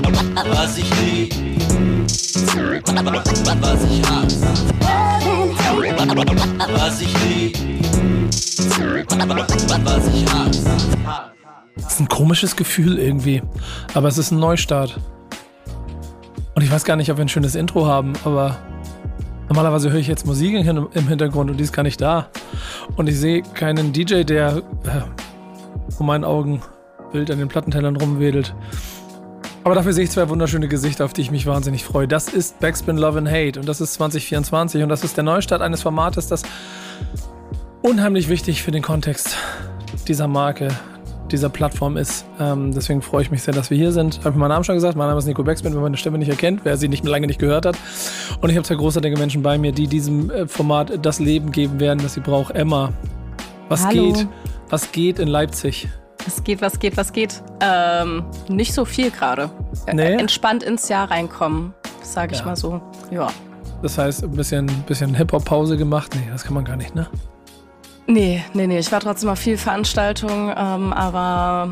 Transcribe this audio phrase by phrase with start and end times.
[0.00, 1.34] Was ich lieb,
[3.60, 4.46] was ich hasse.
[6.76, 7.58] Was ich lieb,
[9.84, 10.70] was ich hasse.
[11.76, 13.42] Das ist ein komisches Gefühl irgendwie.
[13.94, 15.00] Aber es ist ein Neustart.
[16.54, 18.56] Und ich weiß gar nicht, ob wir ein schönes Intro haben, aber
[19.48, 22.28] normalerweise höre ich jetzt Musik im Hintergrund und die ist gar nicht da.
[22.96, 26.62] Und ich sehe keinen DJ, der äh, vor meinen Augen
[27.12, 28.54] wild an den Plattentellern rumwedelt.
[29.64, 32.08] Aber dafür sehe ich zwei wunderschöne Gesichter, auf die ich mich wahnsinnig freue.
[32.08, 35.62] Das ist Backspin Love and Hate und das ist 2024 und das ist der Neustart
[35.62, 36.42] eines Formates, das
[37.82, 39.36] unheimlich wichtig für den Kontext
[40.06, 40.68] dieser Marke,
[41.30, 42.24] dieser Plattform ist.
[42.40, 44.18] Ähm, deswegen freue ich mich sehr, dass wir hier sind.
[44.20, 44.96] Habe ich meinen Namen schon gesagt.
[44.96, 47.26] Mein Name ist Nico Backspin, wenn man meine Stimme nicht erkennt, wer sie nicht lange
[47.26, 47.76] nicht gehört hat.
[48.40, 51.80] Und ich habe zwei großartige Menschen bei mir, die diesem äh, Format das Leben geben
[51.80, 52.54] werden, das sie braucht.
[52.54, 52.92] Emma,
[53.68, 54.12] was Hallo.
[54.12, 54.26] geht?
[54.70, 55.88] Was geht in Leipzig?
[56.28, 57.42] Was geht, was geht, was geht?
[57.62, 59.48] Ähm, nicht so viel gerade.
[59.90, 60.02] Nee?
[60.12, 62.44] Äh, Entspannt ins Jahr reinkommen, sage ich Ja.
[62.44, 62.82] mal so.
[63.10, 63.28] Ja.
[63.80, 66.14] Das heißt, ein bisschen, bisschen Hip-Hop-Pause gemacht?
[66.14, 67.06] Nee, das kann man gar nicht, ne?
[68.06, 68.78] Nee, nee, nee.
[68.78, 71.70] Ich war trotzdem auf viel Veranstaltungen, ähm, aber,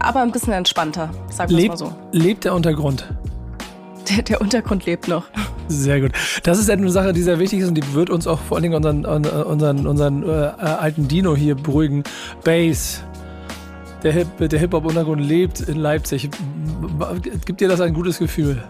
[0.00, 1.92] aber ein bisschen entspannter, wir es mal so.
[2.10, 3.06] lebt der Untergrund?
[4.10, 5.24] Der, der Untergrund lebt noch.
[5.68, 6.10] Sehr gut.
[6.42, 8.64] Das ist eine Sache, die sehr wichtig ist und die wird uns auch vor allen
[8.64, 12.02] Dingen unseren, unseren, unseren äh, äh, alten Dino hier beruhigen.
[12.44, 13.02] Bass.
[14.04, 16.30] Der Hip- der Hip-Hop-Untergrund lebt in Leipzig.
[17.46, 18.62] Gibt dir das ein gutes Gefühl?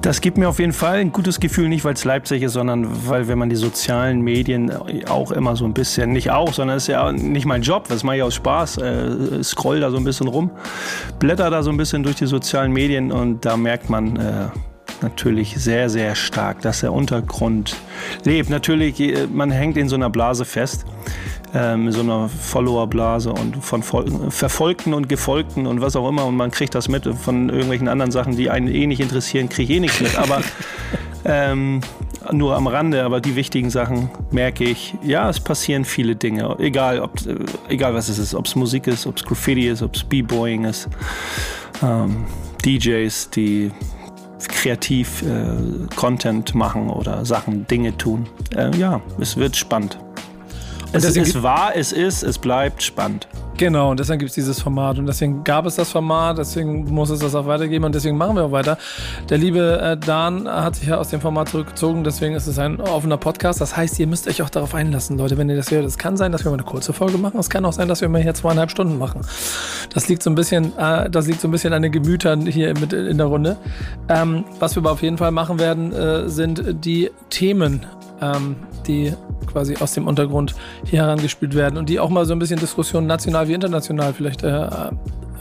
[0.00, 2.88] Das gibt mir auf jeden Fall ein gutes Gefühl, nicht weil es Leipzig ist, sondern
[3.08, 4.72] weil, wenn man die sozialen Medien
[5.06, 8.16] auch immer so ein bisschen, nicht auch, sondern ist ja nicht mein Job, das mache
[8.16, 10.50] ich aus Spaß, äh, scroll da so ein bisschen rum,
[11.20, 14.48] blätter da so ein bisschen durch die sozialen Medien und da merkt man äh,
[15.02, 17.76] natürlich sehr, sehr stark, dass der Untergrund
[18.24, 18.50] lebt.
[18.50, 20.84] Natürlich, äh, man hängt in so einer Blase fest.
[21.54, 26.34] Ähm, so einer Follower-Blase und von Fol Verfolgten und Gefolgten und was auch immer und
[26.34, 29.76] man kriegt das mit von irgendwelchen anderen Sachen, die einen eh nicht interessieren, kriege ich
[29.76, 30.16] eh nichts mit.
[30.16, 30.40] Aber
[31.26, 31.82] ähm,
[32.30, 37.00] nur am Rande, aber die wichtigen Sachen merke ich, ja, es passieren viele Dinge, egal,
[37.00, 37.36] ob, äh,
[37.68, 40.64] egal was es ist, ob es Musik ist, ob es Graffiti ist, ob es B-Boying
[40.64, 40.88] ist,
[41.82, 42.24] ähm,
[42.64, 43.72] DJs, die
[44.48, 48.26] kreativ äh, Content machen oder Sachen, Dinge tun.
[48.56, 49.98] Äh, ja, es wird spannend.
[50.92, 53.26] Es gibt- wahr, es ist, es bleibt spannend.
[53.58, 57.10] Genau, und deswegen gibt es dieses Format und deswegen gab es das Format, deswegen muss
[57.10, 58.78] es das auch weitergeben und deswegen machen wir auch weiter.
[59.28, 62.80] Der liebe äh, Dan hat sich ja aus dem Format zurückgezogen, deswegen ist es ein
[62.80, 63.60] offener Podcast.
[63.60, 65.84] Das heißt, ihr müsst euch auch darauf einlassen, Leute, wenn ihr das hört.
[65.84, 68.00] Es kann sein, dass wir mal eine kurze Folge machen, es kann auch sein, dass
[68.00, 69.20] wir mal hier zweieinhalb Stunden machen.
[69.92, 72.76] Das liegt so ein bisschen, äh, das liegt so ein bisschen an den Gemütern hier
[72.78, 73.56] mit in der Runde.
[74.08, 77.84] Ähm, was wir aber auf jeden Fall machen werden, äh, sind die Themen,
[78.22, 78.56] ähm,
[78.86, 79.12] die
[79.46, 80.54] quasi aus dem Untergrund
[80.86, 84.42] hier herangespielt werden und die auch mal so ein bisschen Diskussionen national wie international vielleicht
[84.42, 84.68] äh,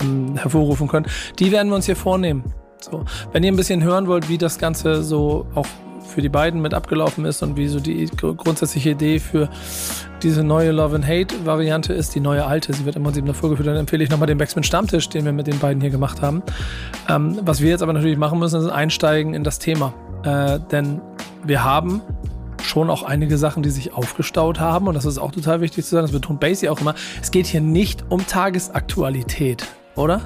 [0.02, 1.06] ähm, hervorrufen können.
[1.40, 2.44] Die werden wir uns hier vornehmen.
[2.81, 5.68] So, wenn ihr ein bisschen hören wollt, wie das Ganze so auch
[6.03, 9.48] für die beiden mit abgelaufen ist und wie so die gr- grundsätzliche Idee für
[10.24, 13.36] diese neue Love and Hate Variante ist, die neue alte, sie wird im Prinzip noch
[13.36, 16.22] vorgeführt, dann empfehle ich nochmal den Backspin Stammtisch, den wir mit den beiden hier gemacht
[16.22, 16.42] haben.
[17.08, 19.94] Ähm, was wir jetzt aber natürlich machen müssen, ist einsteigen in das Thema.
[20.24, 21.02] Äh, denn
[21.44, 22.02] wir haben
[22.66, 24.88] schon auch einige Sachen, die sich aufgestaut haben.
[24.88, 26.04] Und das ist auch total wichtig zu sagen.
[26.04, 26.96] Das betont Basie auch immer.
[27.22, 30.22] Es geht hier nicht um Tagesaktualität, oder?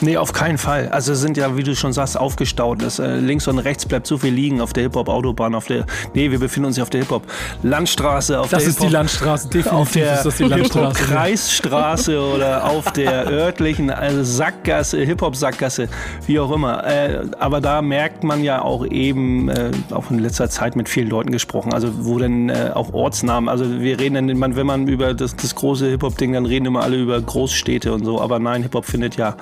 [0.00, 0.88] Nee, auf keinen Fall.
[0.90, 2.82] Also es sind ja, wie du schon sagst, aufgestaut.
[2.82, 5.86] Das, äh, links und rechts bleibt so viel liegen auf der Hip-Hop-Autobahn, auf der.
[6.14, 9.48] Nee, wir befinden uns ja auf der Hip-Hop-Landstraße, auf Das der ist die Landstraße.
[9.48, 10.98] Definitiv auf der ist das die Landstraße.
[10.98, 15.88] Hip-Hop-Kreisstraße oder auf der örtlichen also Sackgasse, Hip-Hop-Sackgasse,
[16.26, 16.86] wie auch immer.
[16.86, 21.08] Äh, aber da merkt man ja auch eben, äh, auch in letzter Zeit mit vielen
[21.08, 25.14] Leuten gesprochen, also wo denn äh, auch Ortsnamen, also wir reden dann, wenn man über
[25.14, 28.84] das, das große Hip-Hop-Ding, dann reden immer alle über Großstädte und so, aber nein, Hip-Hop
[28.84, 29.36] findet ja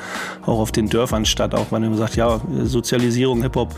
[0.47, 3.75] auch auf den Dörfern statt, auch wenn man sagt, ja, Sozialisierung, Hip-Hop,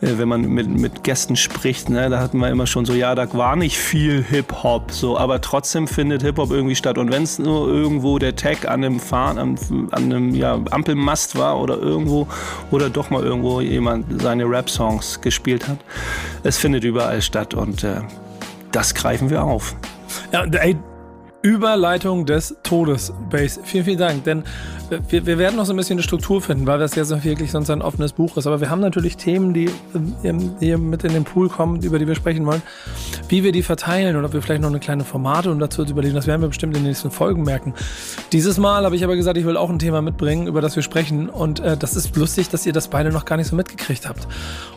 [0.00, 3.14] äh, wenn man mit, mit Gästen spricht, ne, da hatten wir immer schon so, ja,
[3.14, 6.98] da war nicht viel Hip-Hop, so, aber trotzdem findet Hip-Hop irgendwie statt.
[6.98, 9.58] Und wenn es nur irgendwo der Tag an einem Fahren, an,
[9.90, 12.26] an einem ja, Ampelmast war oder irgendwo,
[12.70, 15.78] oder doch mal irgendwo jemand seine Rap-Songs gespielt hat,
[16.42, 18.00] es findet überall statt und äh,
[18.72, 19.76] das greifen wir auf.
[20.32, 20.76] Ja, ey,
[21.42, 23.60] Überleitung des Todes, Base.
[23.64, 24.24] Vielen, vielen Dank.
[24.24, 24.44] Denn
[24.90, 27.50] äh, wir, wir werden noch so ein bisschen eine Struktur finden, weil das jetzt wirklich
[27.50, 28.46] sonst ein offenes Buch ist.
[28.46, 32.06] Aber wir haben natürlich Themen, die äh, hier mit in den Pool kommen, über die
[32.06, 32.62] wir sprechen wollen.
[33.28, 35.92] Wie wir die verteilen und ob wir vielleicht noch eine kleine Formate um dazu zu
[35.92, 37.74] überlegen, das werden wir bestimmt in den nächsten Folgen merken.
[38.32, 40.82] Dieses Mal habe ich aber gesagt, ich will auch ein Thema mitbringen, über das wir
[40.82, 41.28] sprechen.
[41.28, 44.28] Und äh, das ist lustig, dass ihr das beide noch gar nicht so mitgekriegt habt.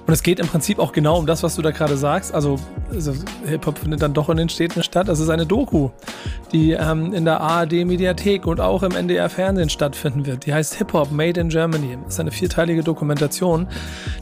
[0.08, 2.34] Und es geht im Prinzip auch genau um das, was du da gerade sagst.
[2.34, 2.58] Also,
[2.92, 3.14] also
[3.46, 5.08] Hip-Hop findet dann doch in den Städten statt.
[5.08, 5.90] Das ist eine Doku,
[6.52, 10.46] die die ähm, in der ARD-Mediathek und auch im NDR-Fernsehen stattfinden wird.
[10.46, 11.98] Die heißt Hip Hop Made in Germany.
[12.06, 13.68] Das ist eine vierteilige Dokumentation,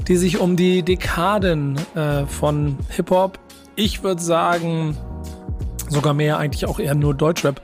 [0.07, 3.37] die sich um die Dekaden äh, von Hip Hop,
[3.75, 4.97] ich würde sagen,
[5.89, 7.61] sogar mehr, eigentlich auch eher nur Deutschrap,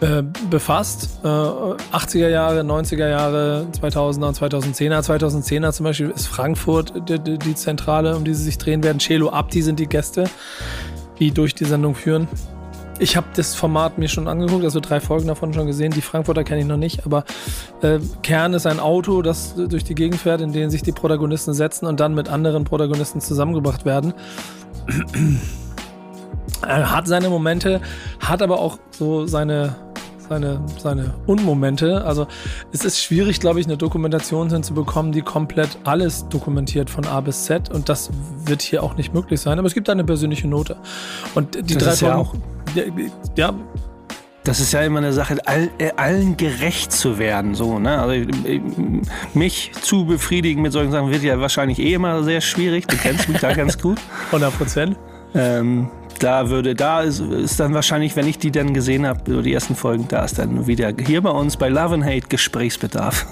[0.00, 1.20] äh, befasst.
[1.22, 5.00] Äh, 80er Jahre, 90er Jahre, 2000er und 2010er.
[5.00, 9.00] 2010er zum Beispiel ist Frankfurt die, die, Zentrale, um die sie sich drehen werden.
[9.00, 10.24] Celo Abdi sind die Gäste,
[11.18, 12.26] die durch die Sendung führen.
[13.02, 15.90] Ich habe das Format mir schon angeguckt, also drei Folgen davon schon gesehen.
[15.90, 17.24] Die Frankfurter kenne ich noch nicht, aber
[17.82, 21.52] äh, Kern ist ein Auto, das durch die Gegend fährt, in dem sich die Protagonisten
[21.52, 24.14] setzen und dann mit anderen Protagonisten zusammengebracht werden.
[26.64, 27.80] Er hat seine Momente,
[28.20, 29.74] hat aber auch so seine,
[30.28, 32.04] seine, seine Unmomente.
[32.04, 32.26] Also
[32.72, 37.44] es ist schwierig, glaube ich, eine Dokumentation hinzubekommen, die komplett alles dokumentiert von A bis
[37.44, 37.70] Z.
[37.70, 38.10] Und das
[38.44, 39.58] wird hier auch nicht möglich sein.
[39.58, 40.76] Aber es gibt eine persönliche Note.
[41.34, 42.42] Und die Das drei ist ja Folgen-
[42.74, 42.82] ja,
[43.36, 43.54] ja,
[44.44, 47.54] Das ist ja immer eine Sache, all, äh, allen gerecht zu werden.
[47.54, 48.00] So, ne?
[48.00, 48.60] also, äh,
[49.34, 52.86] mich zu befriedigen mit solchen Sachen wird ja wahrscheinlich eh immer sehr schwierig.
[52.88, 54.00] Du kennst mich da ganz gut.
[54.32, 54.96] 100 Prozent.
[55.34, 55.88] Ähm,
[56.22, 59.52] da würde, da ist, ist dann wahrscheinlich, wenn ich die dann gesehen habe, so die
[59.52, 63.26] ersten Folgen, da ist dann wieder hier bei uns bei Love and Hate Gesprächsbedarf.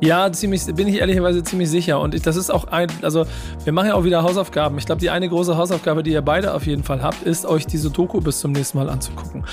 [0.00, 2.00] Ja, ziemlich, bin ich ehrlicherweise ziemlich sicher.
[2.00, 3.24] Und ich, das ist auch ein, also
[3.64, 4.76] wir machen ja auch wieder Hausaufgaben.
[4.76, 7.66] Ich glaube, die eine große Hausaufgabe, die ihr beide auf jeden Fall habt, ist, euch
[7.66, 9.44] diese Doku bis zum nächsten Mal anzugucken.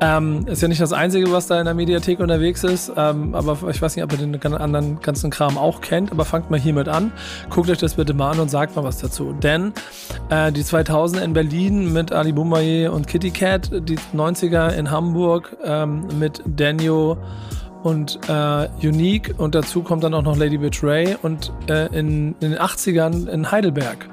[0.00, 3.56] Ähm, ist ja nicht das Einzige, was da in der Mediathek unterwegs ist, ähm, aber
[3.70, 6.88] ich weiß nicht, ob ihr den anderen ganzen Kram auch kennt, aber fangt mal hiermit
[6.88, 7.10] an.
[7.48, 9.32] Guckt euch das bitte mal an und sagt mal was dazu.
[9.32, 9.72] Denn
[10.28, 15.56] äh, die 2000 in Berlin mit Ali Boumaier und Kitty Cat, die 90er in Hamburg
[15.64, 17.16] ähm, mit Daniel
[17.88, 22.50] und äh, Unique und dazu kommt dann auch noch Lady Betray und äh, in, in
[22.50, 24.06] den 80ern in Heidelberg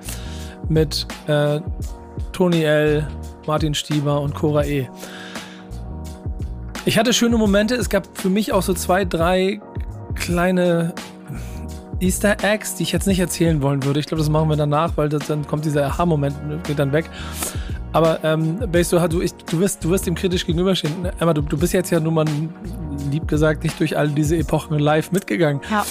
[0.70, 1.60] mit äh,
[2.32, 3.06] Tony L.,
[3.46, 4.88] Martin Stieber und Cora E.
[6.86, 7.76] Ich hatte schöne Momente.
[7.76, 9.60] Es gab für mich auch so zwei, drei
[10.16, 10.94] kleine
[12.00, 14.00] Easter Eggs, die ich jetzt nicht erzählen wollen würde.
[14.00, 17.10] Ich glaube, das machen wir danach, weil das, dann kommt dieser Aha-Moment, geht dann weg.
[17.96, 20.94] Aber ähm, Base, du, du, ich, du, wirst, du wirst dem kritisch gegenüberstehen.
[21.18, 22.26] Emma, du, du bist jetzt ja nun mal
[23.10, 25.62] lieb gesagt nicht durch all diese Epochen live mitgegangen.
[25.72, 25.86] Ja.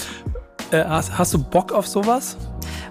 [0.70, 2.36] Äh, hast, hast du Bock auf sowas?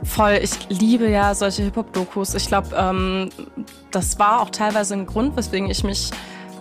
[0.04, 2.34] Voll, ich liebe ja solche Hip-Hop-Dokus.
[2.34, 3.30] Ich glaube, ähm,
[3.92, 6.10] das war auch teilweise ein Grund, weswegen ich mich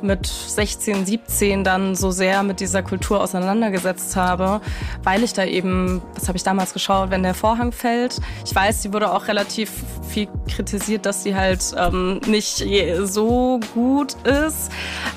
[0.03, 4.61] mit 16, 17 dann so sehr mit dieser Kultur auseinandergesetzt habe,
[5.03, 8.21] weil ich da eben, was habe ich damals geschaut, wenn der Vorhang fällt.
[8.45, 9.71] Ich weiß, sie wurde auch relativ
[10.09, 12.65] viel kritisiert, dass sie halt ähm, nicht
[13.03, 14.71] so gut ist.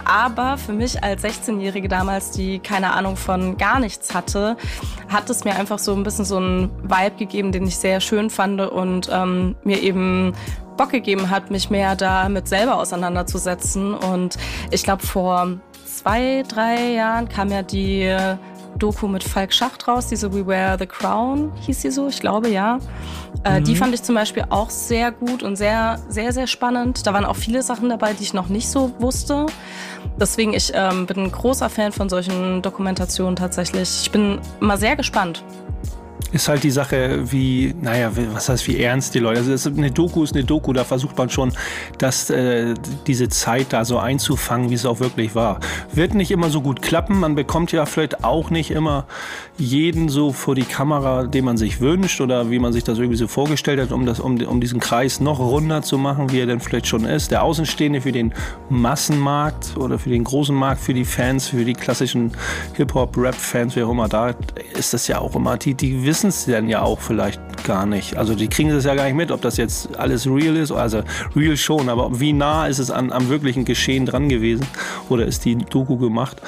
[0.06, 4.58] Aber für mich als 16-Jährige damals, die keine Ahnung von gar nichts hatte,
[5.10, 8.30] hat es mir einfach so ein bisschen so einen Vibe gegeben, den ich sehr schön
[8.30, 10.34] fand und ähm, mir eben
[10.78, 13.94] Bock gegeben hat, mich mehr damit selber auseinanderzusetzen.
[13.94, 14.38] Und
[14.72, 18.16] ich glaube, vor zwei, drei Jahren kam ja die
[18.78, 22.50] Doku mit Falk Schacht raus, diese We Wear the Crown, hieß sie so, ich glaube
[22.50, 22.80] ja.
[23.44, 27.08] Äh, Die fand ich zum Beispiel auch sehr gut und sehr, sehr, sehr spannend.
[27.08, 29.46] Da waren auch viele Sachen dabei, die ich noch nicht so wusste.
[30.20, 34.02] Deswegen, ich ähm, bin ein großer Fan von solchen Dokumentationen tatsächlich.
[34.04, 35.44] Ich bin immer sehr gespannt.
[36.36, 39.40] Ist halt die Sache, wie, naja, was heißt, wie ernst die Leute.
[39.40, 41.54] Also ist eine Doku ist eine Doku, da versucht man schon,
[41.98, 42.74] dass äh,
[43.08, 45.62] diese Zeit da so einzufangen, wie es auch wirklich war.
[45.94, 47.22] Wird nicht immer so gut klappen.
[47.22, 49.06] Man bekommt ja vielleicht auch nicht immer
[49.58, 53.18] jeden so vor die Kamera, den man sich wünscht oder wie man sich das irgendwie
[53.18, 56.48] so vorgestellt hat, um, das, um, um diesen Kreis noch runder zu machen, wie er
[56.48, 57.32] denn vielleicht schon ist.
[57.32, 58.34] Der Außenstehende für den
[58.70, 62.34] Massenmarkt oder für den großen Markt, für die Fans, für die klassischen
[62.74, 64.36] Hip-Hop-Rap-Fans, wie auch immer, da
[64.78, 68.18] ist das ja auch immer, die, die wissen es dann ja auch vielleicht gar nicht.
[68.18, 71.02] Also die kriegen das ja gar nicht mit, ob das jetzt alles real ist, also
[71.36, 74.66] real schon, aber wie nah ist es an, am wirklichen Geschehen dran gewesen
[75.10, 76.42] oder ist die Doku gemacht?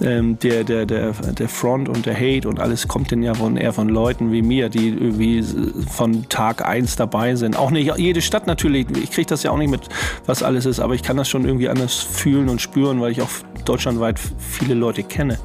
[0.00, 3.56] Ähm, der, der, der, der Front und der Hate und alles kommt denn ja von,
[3.56, 5.44] eher von Leuten wie mir, die irgendwie
[5.90, 7.56] von Tag eins dabei sind.
[7.56, 9.82] Auch nicht jede Stadt natürlich, ich kriege das ja auch nicht mit,
[10.26, 13.20] was alles ist, aber ich kann das schon irgendwie anders fühlen und spüren, weil ich
[13.20, 13.30] auch
[13.64, 15.38] deutschlandweit viele Leute kenne.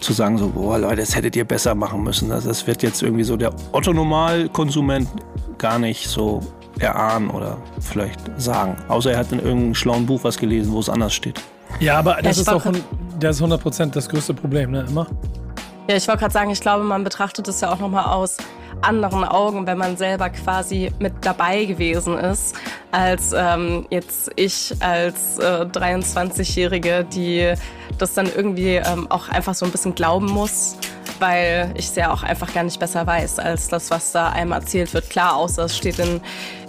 [0.00, 2.30] Zu sagen so, boah Leute, das hättet ihr besser machen müssen.
[2.30, 5.08] Also das wird jetzt irgendwie so der Otto-Normalkonsument
[5.58, 6.40] gar nicht so
[6.78, 8.76] erahnen oder vielleicht sagen.
[8.88, 11.40] Außer er hat in irgendeinem schlauen Buch was gelesen, wo es anders steht.
[11.80, 12.82] Ja, aber das ich ist hun-
[13.18, 14.84] das ist 100% das größte Problem, ne?
[14.88, 15.06] Immer.
[15.88, 18.36] Ja, ich wollte gerade sagen, ich glaube, man betrachtet es ja auch nochmal aus
[18.82, 22.54] anderen Augen, wenn man selber quasi mit dabei gewesen ist,
[22.92, 27.54] als ähm, jetzt ich als äh, 23-Jährige, die
[27.98, 30.76] das dann irgendwie ähm, auch einfach so ein bisschen glauben muss.
[31.20, 34.52] Weil ich es ja auch einfach gar nicht besser weiß, als das, was da einem
[34.52, 35.10] erzählt wird.
[35.10, 36.20] Klar, außer es steht in,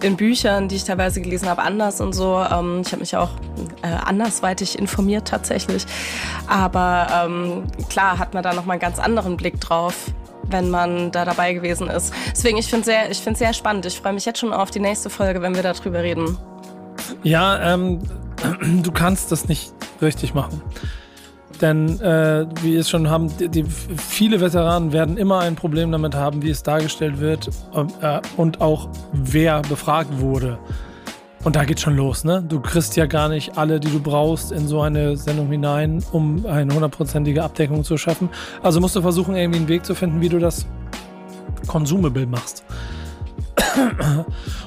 [0.02, 2.40] in Büchern, die ich teilweise gelesen habe, anders und so.
[2.40, 3.32] Ähm, ich habe mich auch
[3.82, 5.86] äh, andersweitig informiert tatsächlich.
[6.48, 9.96] Aber ähm, klar hat man da nochmal einen ganz anderen Blick drauf
[10.50, 12.14] wenn man da dabei gewesen ist.
[12.32, 13.86] Deswegen, ich finde es sehr, sehr spannend.
[13.86, 16.38] Ich freue mich jetzt schon auf die nächste Folge, wenn wir darüber reden.
[17.24, 18.02] Ja, ähm,
[18.84, 20.62] du kannst das nicht richtig machen.
[21.62, 25.92] Denn äh, wie wir es schon haben, die, die, viele Veteranen werden immer ein Problem
[25.92, 27.50] damit haben, wie es dargestellt wird
[28.02, 30.60] äh, und auch wer befragt wurde.
[31.44, 32.44] Und da geht schon los, ne?
[32.46, 36.46] Du kriegst ja gar nicht alle, die du brauchst, in so eine Sendung hinein, um
[36.46, 38.30] eine hundertprozentige Abdeckung zu schaffen.
[38.62, 40.66] Also musst du versuchen, irgendwie einen Weg zu finden, wie du das
[41.68, 42.64] consumable machst.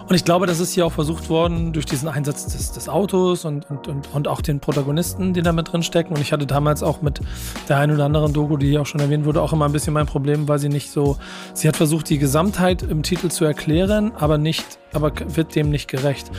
[0.08, 3.44] Und ich glaube, das ist hier auch versucht worden durch diesen Einsatz des, des Autos
[3.44, 6.14] und, und, und, und, auch den Protagonisten, die da mit drin stecken.
[6.14, 7.20] Und ich hatte damals auch mit
[7.68, 10.06] der einen oder anderen Doku, die auch schon erwähnt wurde, auch immer ein bisschen mein
[10.06, 11.16] Problem, weil sie nicht so,
[11.54, 15.88] sie hat versucht, die Gesamtheit im Titel zu erklären, aber nicht, aber wird dem nicht
[15.88, 16.30] gerecht.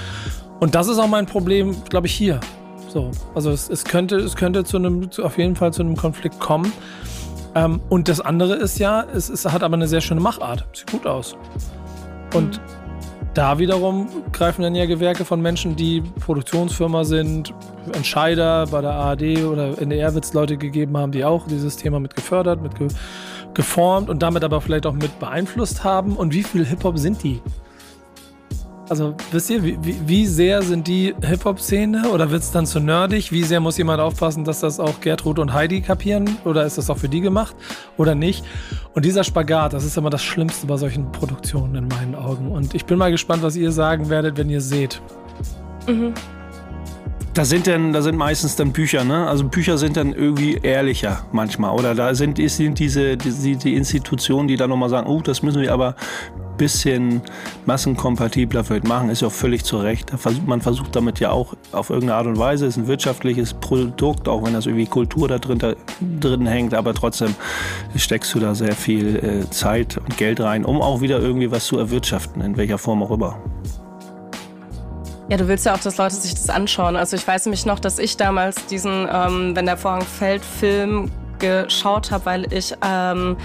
[0.59, 2.39] Und das ist auch mein Problem, glaube ich, hier.
[2.87, 6.39] So, also es, es könnte, es könnte zu einem, auf jeden Fall zu einem Konflikt
[6.39, 6.71] kommen.
[7.55, 10.65] Ähm, und das andere ist ja, es, es hat aber eine sehr schöne Machart.
[10.73, 11.35] Sieht gut aus.
[12.33, 12.61] Und
[13.33, 17.53] da wiederum greifen dann ja Gewerke von Menschen, die Produktionsfirma sind,
[17.93, 22.00] Entscheider bei der ARD oder NDR wird es Leute gegeben haben, die auch dieses Thema
[22.00, 22.89] mit gefördert, mit ge
[23.53, 26.15] geformt und damit aber vielleicht auch mit beeinflusst haben.
[26.15, 27.41] Und wie viel Hip-Hop sind die?
[28.91, 33.31] Also wisst ihr, wie, wie sehr sind die Hip-Hop-Szene oder wird es dann zu nerdig?
[33.31, 36.38] Wie sehr muss jemand aufpassen, dass das auch Gertrud und Heidi kapieren?
[36.43, 37.55] Oder ist das auch für die gemacht
[37.95, 38.43] oder nicht?
[38.93, 42.51] Und dieser Spagat, das ist immer das Schlimmste bei solchen Produktionen in meinen Augen.
[42.51, 45.01] Und ich bin mal gespannt, was ihr sagen werdet, wenn ihr seht.
[45.88, 46.13] Mhm.
[47.33, 49.25] Da sind dann, da sind meistens dann Bücher, ne?
[49.25, 51.74] Also Bücher sind dann irgendwie ehrlicher manchmal.
[51.79, 55.62] Oder da sind, sind diese, die, die Institutionen, die dann nochmal sagen, oh, das müssen
[55.62, 55.95] wir aber
[56.58, 57.22] bisschen
[57.65, 60.12] massenkompatibler vielleicht machen, ist ja auch völlig zu Recht.
[60.46, 64.43] Man versucht damit ja auch auf irgendeine Art und Weise, ist ein wirtschaftliches Produkt, auch
[64.43, 65.74] wenn das irgendwie Kultur da drin, da
[66.20, 67.36] drin hängt, aber trotzdem
[67.96, 71.65] steckst du da sehr viel äh, Zeit und Geld rein, um auch wieder irgendwie was
[71.65, 73.38] zu erwirtschaften, in welcher Form auch immer.
[75.29, 76.98] Ja, du willst ja auch, dass Leute sich das anschauen.
[76.98, 81.10] Also ich weiß nämlich noch, dass ich damals diesen ähm, Wenn der Vorhang fällt Film
[81.39, 83.38] geschaut habe, weil ich ähm,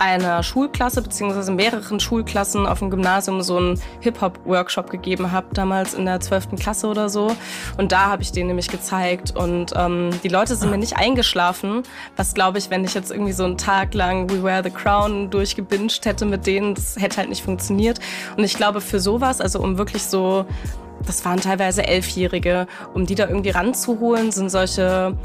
[0.00, 6.06] einer Schulklasse beziehungsweise mehreren Schulklassen auf dem Gymnasium so einen Hip-Hop-Workshop gegeben habe, damals in
[6.06, 6.56] der 12.
[6.58, 7.36] Klasse oder so.
[7.76, 9.36] Und da habe ich den nämlich gezeigt.
[9.36, 11.82] Und ähm, die Leute sind mir nicht eingeschlafen,
[12.16, 15.28] was glaube ich, wenn ich jetzt irgendwie so einen Tag lang We Wear the Crown
[15.28, 18.00] durchgebinged hätte mit denen, das hätte halt nicht funktioniert.
[18.38, 20.46] Und ich glaube, für sowas, also um wirklich so
[21.06, 25.16] das waren teilweise Elfjährige, um die da irgendwie ranzuholen, sind solche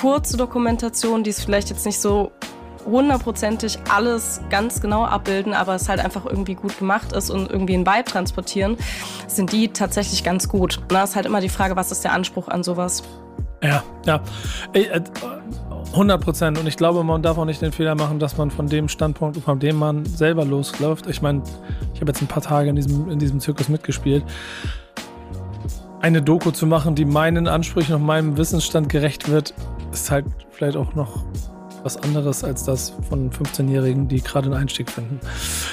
[0.00, 2.30] kurze Dokumentationen, die es vielleicht jetzt nicht so
[2.84, 7.74] hundertprozentig alles ganz genau abbilden, aber es halt einfach irgendwie gut gemacht ist und irgendwie
[7.74, 8.76] einen Vibe transportieren,
[9.26, 10.80] sind die tatsächlich ganz gut.
[10.88, 13.02] Da ist halt immer die Frage, was ist der Anspruch an sowas?
[13.62, 14.20] Ja, ja.
[15.92, 16.58] 100 äh, Prozent.
[16.58, 19.38] Und ich glaube, man darf auch nicht den Fehler machen, dass man von dem Standpunkt,
[19.38, 21.06] von dem man selber losläuft.
[21.06, 21.42] Ich meine,
[21.94, 24.24] ich habe jetzt ein paar Tage in diesem, in diesem Zirkus mitgespielt.
[26.00, 29.54] Eine Doku zu machen, die meinen Ansprüchen und meinem Wissensstand gerecht wird,
[29.92, 31.24] ist halt vielleicht auch noch
[31.82, 35.20] was anderes als das von 15-Jährigen, die gerade einen Einstieg finden.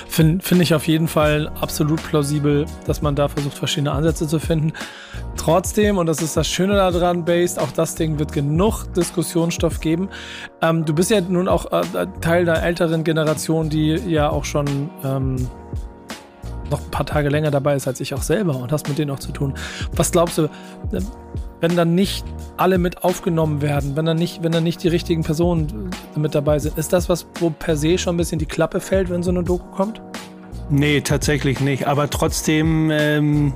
[0.07, 4.39] Finde find ich auf jeden Fall absolut plausibel, dass man da versucht, verschiedene Ansätze zu
[4.39, 4.73] finden.
[5.37, 10.09] Trotzdem, und das ist das Schöne daran, Based, auch das Ding wird genug Diskussionsstoff geben.
[10.61, 14.89] Ähm, du bist ja nun auch äh, Teil der älteren Generation, die ja auch schon
[15.03, 15.47] ähm,
[16.69, 19.11] noch ein paar Tage länger dabei ist als ich auch selber und hast mit denen
[19.11, 19.53] auch zu tun.
[19.95, 20.49] Was glaubst du,
[21.61, 22.25] wenn dann nicht
[22.57, 26.59] alle mit aufgenommen werden, wenn dann nicht, wenn dann nicht die richtigen Personen mit dabei
[26.59, 29.31] sind, ist das was, wo per se schon ein bisschen die Klappe fällt, wenn so
[29.31, 30.01] eine Doku kommt?
[30.69, 31.87] Nee, tatsächlich nicht.
[31.87, 33.53] Aber trotzdem, ähm,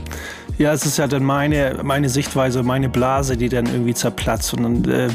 [0.57, 4.53] ja, es ist ja dann meine, meine Sichtweise, meine Blase, die dann irgendwie zerplatzt.
[4.53, 5.07] Und äh,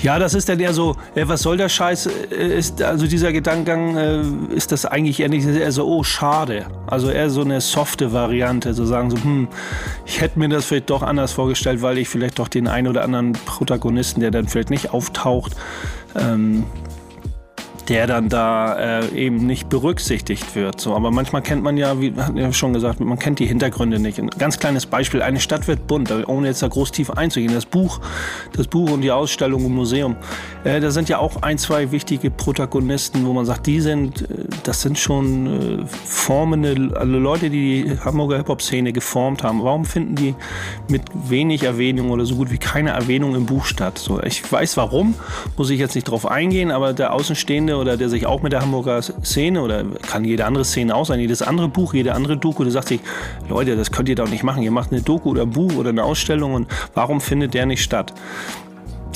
[0.00, 2.06] ja, das ist dann eher so, äh, was soll der Scheiß?
[2.06, 6.66] Äh, ist, also dieser Gedankengang äh, ist das eigentlich eher nicht eher so, oh, schade.
[6.86, 9.48] Also eher so eine softe Variante, so sagen so, hm,
[10.06, 13.04] ich hätte mir das vielleicht doch anders vorgestellt, weil ich vielleicht doch den einen oder
[13.04, 15.52] anderen Protagonisten, der dann vielleicht nicht auftaucht,
[16.16, 16.64] ähm,
[17.88, 20.80] der dann da äh, eben nicht berücksichtigt wird.
[20.80, 23.98] So, aber manchmal kennt man ja, wie hat ja schon gesagt, man kennt die Hintergründe
[23.98, 24.18] nicht.
[24.18, 27.52] Ein ganz kleines Beispiel: Eine Stadt wird bunt, ohne jetzt da groß tief einzugehen.
[27.54, 28.00] Das Buch,
[28.56, 30.16] das Buch und die Ausstellung im Museum,
[30.64, 34.44] äh, da sind ja auch ein, zwei wichtige Protagonisten, wo man sagt, die sind, äh,
[34.62, 39.62] das sind schon äh, formende also Leute, die die Hamburger Hip-Hop-Szene geformt haben.
[39.62, 40.34] Warum finden die
[40.88, 43.98] mit wenig Erwähnung oder so gut wie keine Erwähnung im Buch statt?
[43.98, 45.14] So, ich weiß warum,
[45.56, 48.52] muss ich jetzt nicht drauf eingehen, aber der Außenstehende Szene oder der sich auch mit
[48.52, 52.36] der Hamburger Szene oder kann jede andere Szene auch sein, jedes andere Buch, jede andere
[52.36, 53.00] Doku, der sagt sich,
[53.48, 54.62] Leute, das könnt ihr doch nicht machen.
[54.62, 57.82] Ihr macht eine Doku oder ein Buch oder eine Ausstellung und warum findet der nicht
[57.82, 58.14] statt?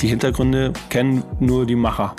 [0.01, 2.15] Die Hintergründe kennen nur die Macher.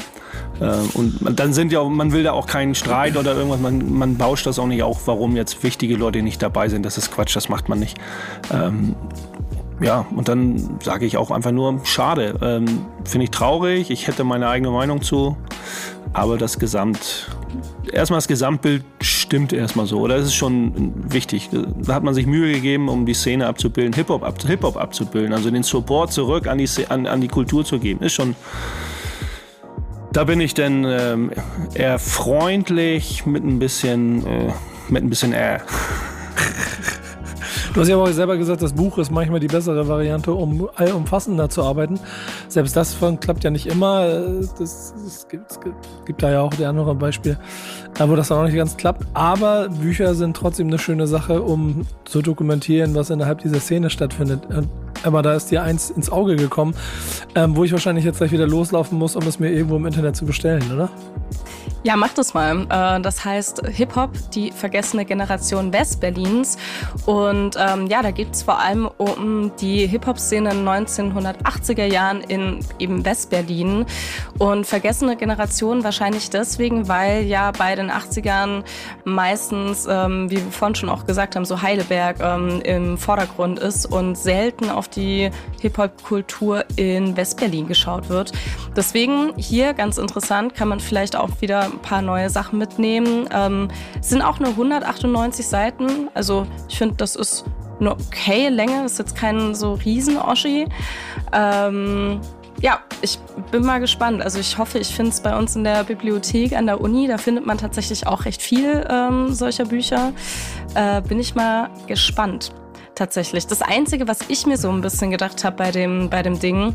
[0.60, 4.16] Äh, und dann sind ja, man will da auch keinen Streit oder irgendwas, man, man
[4.16, 6.84] bauscht das auch nicht auf, warum jetzt wichtige Leute nicht dabei sind.
[6.84, 7.98] Das ist Quatsch, das macht man nicht.
[8.52, 8.94] Ähm,
[9.80, 12.66] ja, und dann sage ich auch einfach nur, schade, ähm,
[13.04, 15.36] finde ich traurig, ich hätte meine eigene Meinung zu,
[16.12, 17.28] aber das Gesamt,
[17.92, 20.16] erstmal das Gesamtbild stimmt erstmal so, oder?
[20.18, 21.50] Das ist schon wichtig.
[21.52, 25.50] Da hat man sich Mühe gegeben, um die Szene abzubilden, Hip-Hop ab, Hip abzubilden, also
[25.50, 28.34] den Support zurück an die, an, an die Kultur zu geben, ist schon,
[30.12, 31.30] da bin ich dann ähm,
[31.74, 34.52] eher freundlich mit ein bisschen, äh,
[34.88, 35.60] mit ein bisschen äh.
[37.74, 41.48] Du hast ja auch selber gesagt, das Buch ist manchmal die bessere Variante, um allumfassender
[41.48, 41.98] zu arbeiten.
[42.48, 44.06] Selbst das klappt ja nicht immer.
[44.58, 45.60] Das, das gibt, es
[46.06, 47.38] gibt da ja auch die andere Beispiele,
[47.98, 49.06] wo das auch nicht ganz klappt.
[49.14, 54.42] Aber Bücher sind trotzdem eine schöne Sache, um zu dokumentieren, was innerhalb dieser Szene stattfindet.
[55.02, 56.74] Aber da ist dir eins ins Auge gekommen,
[57.34, 60.16] ähm, wo ich wahrscheinlich jetzt gleich wieder loslaufen muss, um es mir irgendwo im Internet
[60.16, 60.90] zu bestellen, oder?
[61.82, 62.66] Ja, mach das mal.
[62.68, 66.58] Äh, das heißt Hip-Hop, die vergessene Generation Westberlins.
[67.06, 72.60] Und ähm, ja, da geht es vor allem um die Hip-Hop-Szene in 1980er Jahren in
[72.78, 73.86] eben Westberlin.
[74.38, 78.62] Und vergessene Generation wahrscheinlich deswegen, weil ja bei den 80ern
[79.04, 83.86] meistens, ähm, wie wir vorhin schon auch gesagt haben, so Heidelberg ähm, im Vordergrund ist
[83.86, 88.32] und selten auf die Hip-Hop-Kultur in Westberlin geschaut wird.
[88.76, 93.28] Deswegen hier ganz interessant, kann man vielleicht auch wieder ein paar neue Sachen mitnehmen.
[93.32, 93.68] Ähm,
[94.00, 96.08] sind auch nur 198 Seiten.
[96.14, 97.44] Also ich finde, das ist
[97.80, 98.84] eine okay Länge.
[98.84, 100.66] Ist jetzt kein so Riesen-Oschi.
[101.32, 102.20] Ähm,
[102.60, 103.18] ja, ich
[103.50, 104.22] bin mal gespannt.
[104.22, 107.06] Also ich hoffe, ich finde es bei uns in der Bibliothek an der Uni.
[107.06, 110.12] Da findet man tatsächlich auch recht viel ähm, solcher Bücher.
[110.74, 112.52] Äh, bin ich mal gespannt.
[112.94, 113.46] Tatsächlich.
[113.46, 116.74] Das Einzige, was ich mir so ein bisschen gedacht habe bei dem, bei dem Ding,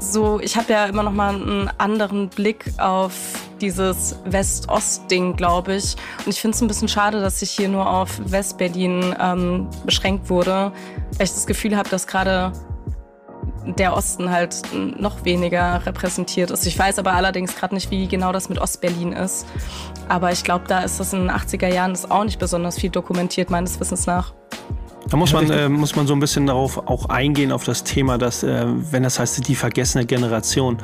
[0.00, 3.12] so, ich habe ja immer noch mal einen anderen Blick auf
[3.60, 5.96] dieses West-Ost-Ding, glaube ich.
[6.24, 10.30] Und ich finde es ein bisschen schade, dass ich hier nur auf West-Berlin ähm, beschränkt
[10.30, 10.72] wurde,
[11.16, 12.52] weil ich das Gefühl habe, dass gerade
[13.66, 16.66] der Osten halt noch weniger repräsentiert ist.
[16.66, 19.46] Ich weiß aber allerdings gerade nicht, wie genau das mit Ostberlin ist.
[20.08, 22.90] Aber ich glaube, da ist das in den 80er Jahren ist auch nicht besonders viel
[22.90, 24.32] dokumentiert, meines Wissens nach.
[25.12, 28.16] Da muss man, äh, muss man so ein bisschen darauf auch eingehen, auf das Thema,
[28.16, 30.78] dass, äh, wenn das heißt, die vergessene Generation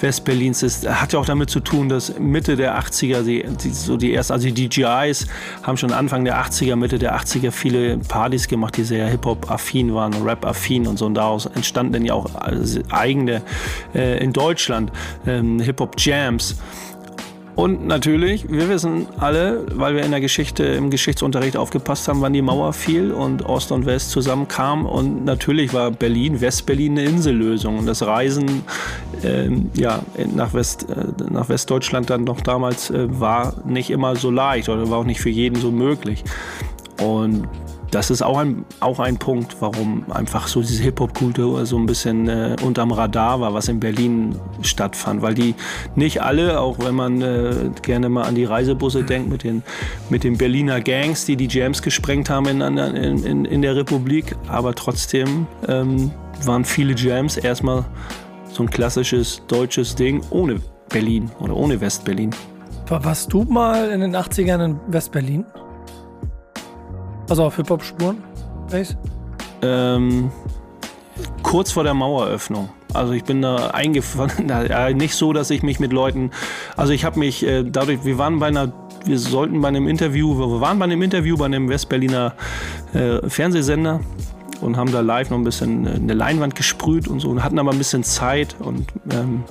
[0.00, 3.96] Westberlins ist, hat ja auch damit zu tun, dass Mitte der 80er, die, die, so
[3.96, 5.26] die ersten, also die DJIs
[5.64, 10.14] haben schon Anfang der 80er, Mitte der 80er viele Partys gemacht, die sehr Hip-Hop-affin waren,
[10.22, 11.06] Rap-affin und so.
[11.06, 12.26] Und daraus entstanden dann ja auch
[12.92, 13.42] eigene,
[13.96, 14.92] äh, in Deutschland,
[15.26, 16.54] ähm, Hip-Hop-Jams.
[17.54, 22.32] Und natürlich, wir wissen alle, weil wir in der Geschichte, im Geschichtsunterricht aufgepasst haben, wann
[22.32, 24.86] die Mauer fiel und Ost und West zusammenkamen.
[24.86, 27.78] Und natürlich war Berlin, Westberlin eine Insellösung.
[27.78, 28.64] Und das Reisen
[29.22, 30.00] ähm, ja,
[30.34, 34.88] nach, West, äh, nach Westdeutschland dann noch damals äh, war nicht immer so leicht oder
[34.88, 36.24] war auch nicht für jeden so möglich.
[37.02, 37.48] Und
[37.92, 42.26] das ist auch ein, auch ein Punkt, warum einfach so diese Hip-Hop-Kultur so ein bisschen
[42.26, 45.20] äh, unterm Radar war, was in Berlin stattfand.
[45.20, 45.54] Weil die
[45.94, 49.62] nicht alle, auch wenn man äh, gerne mal an die Reisebusse denkt mit den,
[50.08, 54.36] mit den Berliner Gangs, die die Jams gesprengt haben in, in, in, in der Republik,
[54.48, 56.10] aber trotzdem ähm,
[56.44, 57.84] waren viele Jams erstmal
[58.50, 62.30] so ein klassisches deutsches Ding ohne Berlin oder ohne West-Berlin.
[62.88, 65.44] Warst du mal in den 80ern in West-Berlin?
[67.32, 68.18] Also auf Hip-Hop-Spuren?
[69.62, 70.30] Ähm,
[71.42, 72.68] kurz vor der Maueröffnung.
[72.92, 76.30] Also ich bin da eingefahren, ja, nicht so, dass ich mich mit Leuten,
[76.76, 78.70] also ich habe mich äh, dadurch, wir waren bei einer,
[79.06, 82.34] wir sollten bei einem Interview, wir waren bei einem Interview bei einem Westberliner
[82.92, 84.00] äh, Fernsehsender
[84.60, 87.58] und haben da live noch ein bisschen äh, eine Leinwand gesprüht und so und hatten
[87.58, 89.44] aber ein bisschen Zeit und ähm,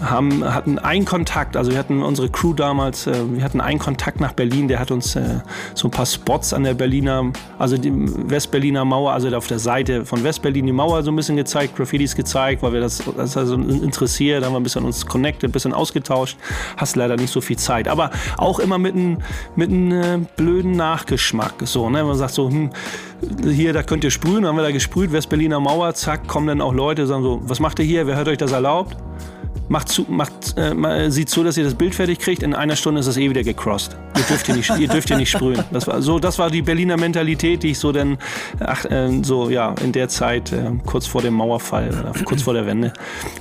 [0.00, 4.20] haben, hatten einen Kontakt, also wir hatten unsere Crew damals, äh, wir hatten einen Kontakt
[4.20, 5.40] nach Berlin, der hat uns äh,
[5.74, 10.04] so ein paar Spots an der Berliner, also die Westberliner Mauer, also auf der Seite
[10.04, 13.54] von Westberlin die Mauer so ein bisschen gezeigt, Graffitis gezeigt, weil wir das, das also
[13.54, 16.36] interessiert, haben wir ein bisschen uns connected, ein bisschen ausgetauscht,
[16.76, 19.18] hast leider nicht so viel Zeit, aber auch immer mit einem
[19.56, 22.70] mit äh, blöden Nachgeschmack, so, ne, man sagt so, hm,
[23.42, 26.72] hier, da könnt ihr sprühen, haben wir da gesprüht, Westberliner Mauer, zack, kommen dann auch
[26.72, 28.96] Leute, sagen so, was macht ihr hier, wer hat euch das erlaubt?
[29.68, 32.42] Macht zu, macht, äh, sieht zu, dass ihr das Bild fertig kriegt.
[32.42, 33.96] In einer Stunde ist es eh wieder gecrossed.
[34.16, 35.62] Ihr dürft hier nicht, ihr dürft hier nicht sprühen.
[35.70, 38.18] Das war so, das war die Berliner Mentalität, die ich so dann,
[38.60, 42.66] ach, äh, so ja, in der Zeit äh, kurz vor dem Mauerfall, kurz vor der
[42.66, 42.92] Wende,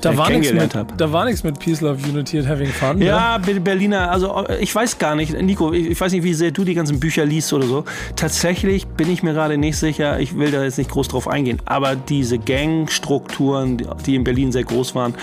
[0.01, 0.93] da war kennengelernt habe.
[0.97, 3.01] Da war nichts mit Peace, Love, Unity and Having Fun.
[3.01, 6.63] Ja, ja, Berliner, also ich weiß gar nicht, Nico, ich weiß nicht, wie sehr du
[6.63, 7.85] die ganzen Bücher liest oder so.
[8.15, 10.19] Tatsächlich bin ich mir gerade nicht sicher.
[10.19, 14.63] Ich will da jetzt nicht groß drauf eingehen, aber diese Gangstrukturen, die in Berlin sehr
[14.63, 15.15] groß waren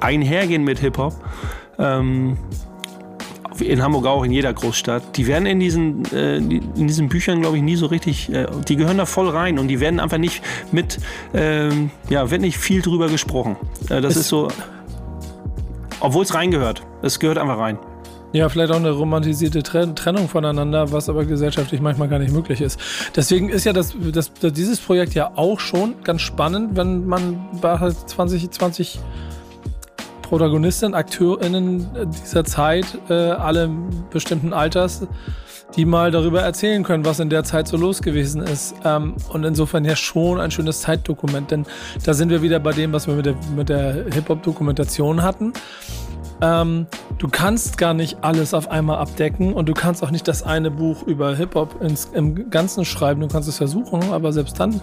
[0.00, 1.14] einhergehen mit Hip-Hop.
[1.78, 2.36] Ähm,
[3.60, 5.16] in Hamburg auch, in jeder Großstadt.
[5.16, 8.76] Die werden in diesen, äh, in diesen Büchern, glaube ich, nie so richtig, äh, die
[8.76, 10.98] gehören da voll rein und die werden einfach nicht mit,
[11.34, 13.56] ähm, ja, wird nicht viel drüber gesprochen.
[13.88, 14.48] Äh, das es ist so,
[16.00, 16.82] obwohl es reingehört.
[17.02, 17.78] Es gehört einfach rein.
[18.32, 22.78] Ja, vielleicht auch eine romantisierte Trennung voneinander, was aber gesellschaftlich manchmal gar nicht möglich ist.
[23.14, 27.78] Deswegen ist ja das, das, dieses Projekt ja auch schon ganz spannend, wenn man bei
[27.78, 28.98] 2020
[30.26, 33.70] Protagonistinnen, AkteurInnen dieser Zeit, äh, alle
[34.10, 35.06] bestimmten Alters,
[35.76, 38.74] die mal darüber erzählen können, was in der Zeit so los gewesen ist.
[38.84, 41.64] Ähm, und insofern ja schon ein schönes Zeitdokument, denn
[42.04, 45.52] da sind wir wieder bei dem, was wir mit der, mit der Hip-Hop-Dokumentation hatten.
[46.42, 46.86] Ähm,
[47.18, 50.72] du kannst gar nicht alles auf einmal abdecken und du kannst auch nicht das eine
[50.72, 51.76] Buch über Hip-Hop
[52.14, 53.20] im Ganzen schreiben.
[53.20, 54.80] Du kannst es versuchen, aber selbst dann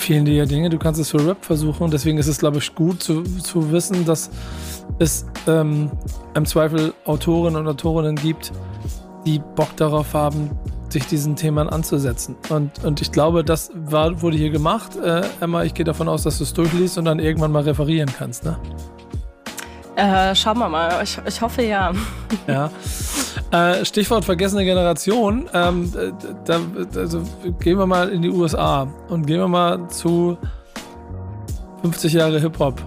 [0.00, 0.70] fehlen Dinge.
[0.70, 1.84] Du kannst es für Rap versuchen.
[1.84, 4.30] Und deswegen ist es, glaube ich, gut zu, zu wissen, dass
[4.98, 5.90] es ähm,
[6.34, 8.52] im Zweifel Autorinnen und Autorinnen gibt,
[9.26, 10.50] die Bock darauf haben,
[10.88, 12.36] sich diesen Themen anzusetzen.
[12.48, 14.96] Und, und ich glaube, das war, wurde hier gemacht.
[14.96, 18.10] Äh, Emma, ich gehe davon aus, dass du es durchliest und dann irgendwann mal referieren
[18.16, 18.58] kannst, ne?
[20.00, 21.02] Äh, schauen wir mal.
[21.02, 21.92] Ich, ich hoffe ja.
[22.46, 22.70] Ja.
[23.50, 25.50] Äh, Stichwort vergessene Generation.
[25.52, 25.92] Ähm,
[26.46, 26.60] da,
[26.96, 27.22] also
[27.58, 30.38] gehen wir mal in die USA und gehen wir mal zu
[31.82, 32.80] 50 Jahre Hip-Hop.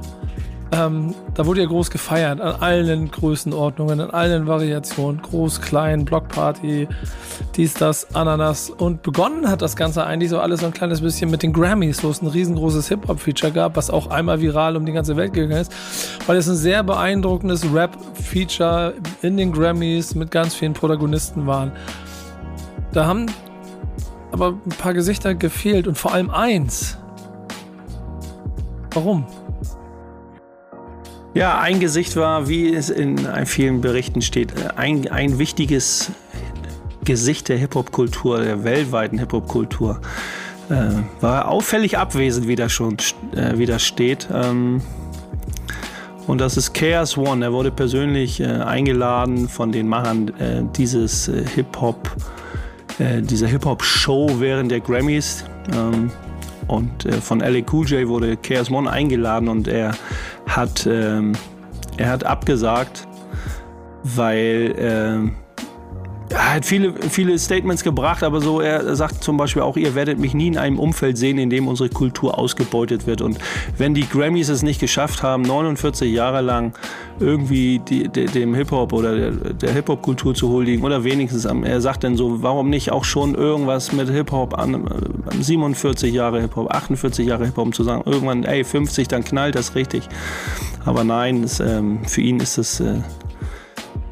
[0.74, 5.22] Ähm, da wurde ja groß gefeiert, an allen Größenordnungen, an allen Variationen.
[5.22, 6.88] Groß, klein, Blockparty,
[7.56, 8.72] dies, das, Ananas.
[8.72, 12.04] Und begonnen hat das Ganze eigentlich so alles so ein kleines bisschen mit den Grammys,
[12.04, 15.62] wo es ein riesengroßes Hip-Hop-Feature gab, was auch einmal viral um die ganze Welt gegangen
[15.62, 15.72] ist,
[16.26, 21.72] weil es ein sehr beeindruckendes Rap-Feature in den Grammys mit ganz vielen Protagonisten waren.
[22.94, 23.28] Da haben
[24.32, 26.98] aber ein paar Gesichter gefehlt und vor allem eins.
[28.92, 29.28] Warum?
[31.34, 36.12] Ja, ein Gesicht war, wie es in vielen Berichten steht, ein, ein wichtiges
[37.04, 40.00] Gesicht der Hip-Hop-Kultur, der weltweiten Hip-Hop-Kultur.
[40.70, 40.90] Äh,
[41.22, 42.98] war auffällig abwesend, wie das schon
[43.36, 44.28] äh, wie steht.
[44.32, 44.82] Ähm,
[46.28, 47.44] und das ist Chaos One.
[47.44, 52.16] Er wurde persönlich äh, eingeladen von den Machern äh, dieses äh, Hip-Hop,
[53.00, 55.44] äh, dieser Hip-Hop-Show während der Grammys.
[55.74, 56.12] Ähm,
[56.68, 59.94] und von LA Cool J wurde Chaos One eingeladen und er
[60.48, 61.34] hat, ähm,
[61.98, 63.08] er hat abgesagt,
[64.04, 65.43] weil äh,
[66.30, 70.20] er hat viele, viele Statements gebracht, aber so, er sagt zum Beispiel auch, ihr werdet
[70.20, 73.22] mich nie in einem Umfeld sehen, in dem unsere Kultur ausgebeutet wird.
[73.22, 73.38] Und
[73.78, 76.74] wenn die Grammys es nicht geschafft haben, 49 Jahre lang
[77.20, 82.04] irgendwie die, die, dem Hip-Hop oder der, der Hip-Hop-Kultur zu huldigen oder wenigstens, er sagt
[82.04, 84.90] dann so, warum nicht auch schon irgendwas mit Hip-Hop an
[85.40, 89.76] 47 Jahre Hip-Hop, 48 Jahre Hip-Hop, um zu sagen, irgendwann, ey, 50, dann knallt das
[89.76, 90.08] richtig.
[90.86, 92.96] Aber nein, das, ähm, für ihn ist das äh,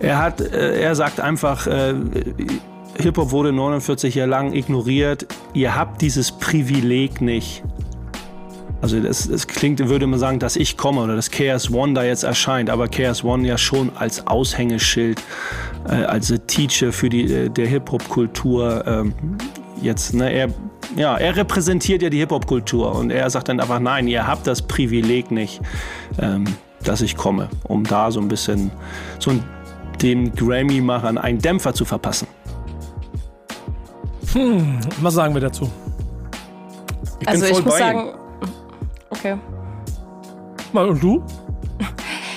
[0.01, 1.93] er, hat, äh, er sagt einfach, äh,
[2.97, 5.27] Hip-Hop wurde 49 Jahre lang ignoriert.
[5.53, 7.63] Ihr habt dieses Privileg nicht.
[8.81, 12.03] Also das, das klingt, würde man sagen, dass ich komme oder dass Chaos One da
[12.03, 15.21] jetzt erscheint, aber Chaos One ja schon als Aushängeschild,
[15.87, 19.13] äh, als Teacher für die äh, der Hip-Hop-Kultur ähm,
[19.83, 20.47] jetzt, ne, er,
[20.95, 24.63] ja, er repräsentiert ja die Hip-Hop-Kultur und er sagt dann einfach, nein, ihr habt das
[24.63, 25.61] Privileg nicht,
[26.19, 26.45] ähm,
[26.83, 28.71] dass ich komme, um da so ein bisschen
[29.19, 29.43] so ein
[30.01, 32.27] den Grammy-Machern einen Dämpfer zu verpassen.
[34.33, 35.69] Hm, was sagen wir dazu?
[37.19, 38.13] Ich also ich muss sagen,
[39.09, 39.37] okay.
[40.73, 41.23] Und du?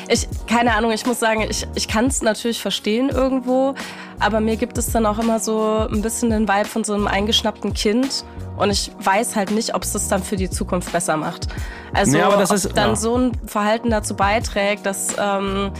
[0.08, 3.74] Ich, keine Ahnung, ich muss sagen, ich, ich kann es natürlich verstehen irgendwo,
[4.18, 7.06] aber mir gibt es dann auch immer so ein bisschen den Vibe von so einem
[7.06, 8.24] eingeschnappten Kind
[8.56, 11.48] und ich weiß halt nicht, ob es das dann für die Zukunft besser macht.
[11.94, 12.96] Also ja, aber das ob ist, dann ja.
[12.96, 15.72] so ein Verhalten dazu beiträgt, dass ähm,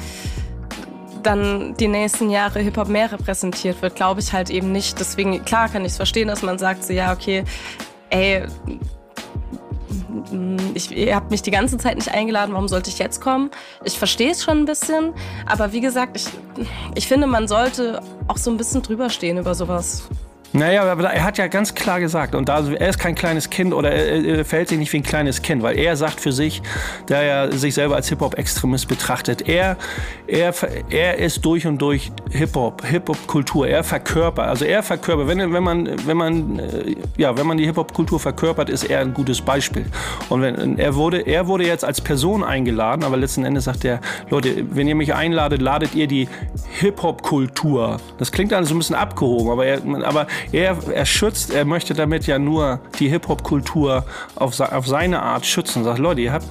[1.27, 4.99] dann die nächsten Jahre Hip-Hop mehr repräsentiert wird, glaube ich halt eben nicht.
[5.01, 7.45] Deswegen, klar kann ich es verstehen, dass man sagt, so ja, okay,
[8.11, 8.47] ey,
[10.75, 13.51] ich, ihr habt mich die ganze Zeit nicht eingeladen, warum sollte ich jetzt kommen?
[13.85, 15.13] Ich verstehe es schon ein bisschen,
[15.47, 16.27] aber wie gesagt, ich,
[16.95, 20.05] ich finde, man sollte auch so ein bisschen drüber stehen über sowas.
[20.57, 23.75] Naja, aber er hat ja ganz klar gesagt, und da, er ist kein kleines Kind
[23.75, 26.63] oder er, er verhält sich nicht wie ein kleines Kind, weil er sagt für sich,
[27.07, 29.77] da er sich selber als Hip-Hop-Extremist betrachtet, er,
[30.29, 30.55] er,
[30.91, 36.07] er ist durch und durch Hip-Hop, Hip-Hop-Kultur, er verkörpert, also er verkörpert, wenn, wenn man,
[36.07, 39.87] wenn man, äh, ja, wenn man die Hip-Hop-Kultur verkörpert, ist er ein gutes Beispiel.
[40.29, 44.01] Und wenn, er wurde, er wurde jetzt als Person eingeladen, aber letzten Endes sagt er,
[44.31, 46.29] Leute, wenn ihr mich einladet, ladet ihr die
[46.79, 47.97] Hip-Hop-Kultur.
[48.19, 51.95] Das klingt dann so ein bisschen abgehoben, aber er, aber er, er schützt, er möchte
[51.95, 54.05] damit ja nur die Hip-Hop-Kultur
[54.35, 55.85] auf, auf seine Art schützen.
[55.85, 56.47] Sagt, Leute, ihr habt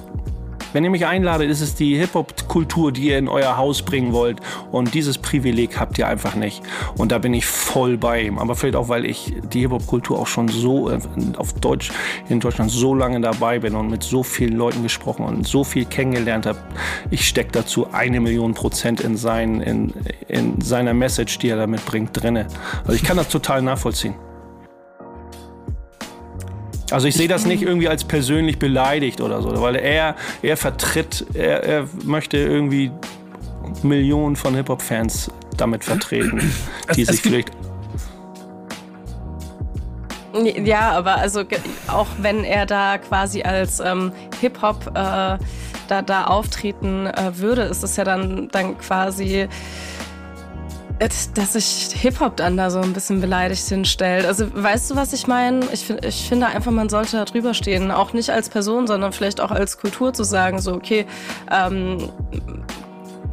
[0.74, 4.40] wenn ihr mich einladet, ist es die Hip-Hop-Kultur, die ihr in euer Haus bringen wollt.
[4.72, 6.62] Und dieses Privileg habt ihr einfach nicht.
[6.96, 8.38] Und da bin ich voll bei ihm.
[8.40, 10.98] Aber vielleicht auch, weil ich die Hip-Hop-Kultur auch schon so äh,
[11.36, 11.92] auf Deutsch,
[12.28, 15.84] in Deutschland so lange dabei bin und mit so vielen Leuten gesprochen und so viel
[15.84, 16.58] kennengelernt habe.
[17.08, 19.94] Ich stecke dazu eine Million Prozent in, sein, in,
[20.26, 22.48] in seiner Message, die er damit bringt, drinne.
[22.80, 24.14] Also ich kann das total nachvollziehen.
[26.94, 31.26] Also ich sehe das nicht irgendwie als persönlich beleidigt oder so, weil er, er vertritt,
[31.34, 32.92] er, er möchte irgendwie
[33.82, 36.52] Millionen von Hip-Hop-Fans damit vertreten,
[36.94, 37.50] die es, sich vielleicht
[40.64, 41.42] ja, aber also
[41.88, 45.38] auch wenn er da quasi als ähm, Hip-Hop äh,
[45.88, 49.48] da, da auftreten äh, würde, ist es ja dann, dann quasi
[50.98, 54.26] dass sich Hip-Hop dann da so ein bisschen beleidigt hinstellt.
[54.26, 55.66] Also weißt du, was ich meine?
[55.72, 57.90] Ich, ich finde einfach, man sollte da drüber stehen.
[57.90, 61.06] Auch nicht als Person, sondern vielleicht auch als Kultur zu sagen, so okay,
[61.50, 62.10] ähm,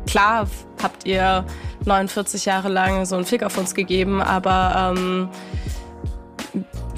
[0.08, 0.47] klar
[0.82, 1.45] habt ihr
[1.86, 5.30] 49 Jahre lang so einen Fick auf uns gegeben, aber ähm,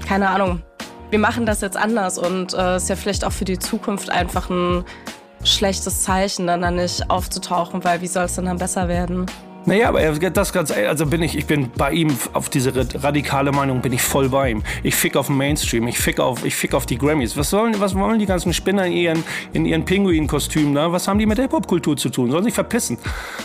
[0.08, 0.62] keine Ahnung,
[1.10, 4.50] wir machen das jetzt anders und äh, ist ja vielleicht auch für die Zukunft einfach
[4.50, 4.84] ein
[5.44, 9.26] schlechtes Zeichen, dann da nicht aufzutauchen, weil wie soll es denn dann besser werden?
[9.66, 13.82] Naja, aber das ganz, also bin ich, ich bin bei ihm auf diese radikale Meinung,
[13.82, 14.64] bin ich voll bei ihm.
[14.84, 17.38] Ich fick auf den Mainstream, ich fick auf, ich fick auf die Grammys.
[17.38, 19.24] Was sollen, was wollen die ganzen Spinner in ihren,
[19.54, 20.92] in ihren Pinguin-Kostümen da?
[20.92, 22.30] Was haben die mit Hip-Hop-Kultur zu tun?
[22.32, 22.98] Sollen sich verpissen.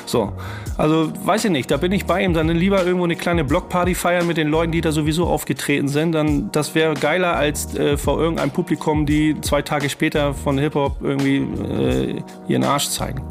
[0.07, 0.33] So.
[0.77, 2.35] Also, weiß ich nicht, da bin ich bei ihm.
[2.35, 6.13] Dann lieber irgendwo eine kleine Blockparty feiern mit den Leuten, die da sowieso aufgetreten sind.
[6.13, 10.97] Dann, das wäre geiler als äh, vor irgendeinem Publikum, die zwei Tage später von Hip-Hop
[11.01, 13.23] irgendwie äh, ihren Arsch zeigen.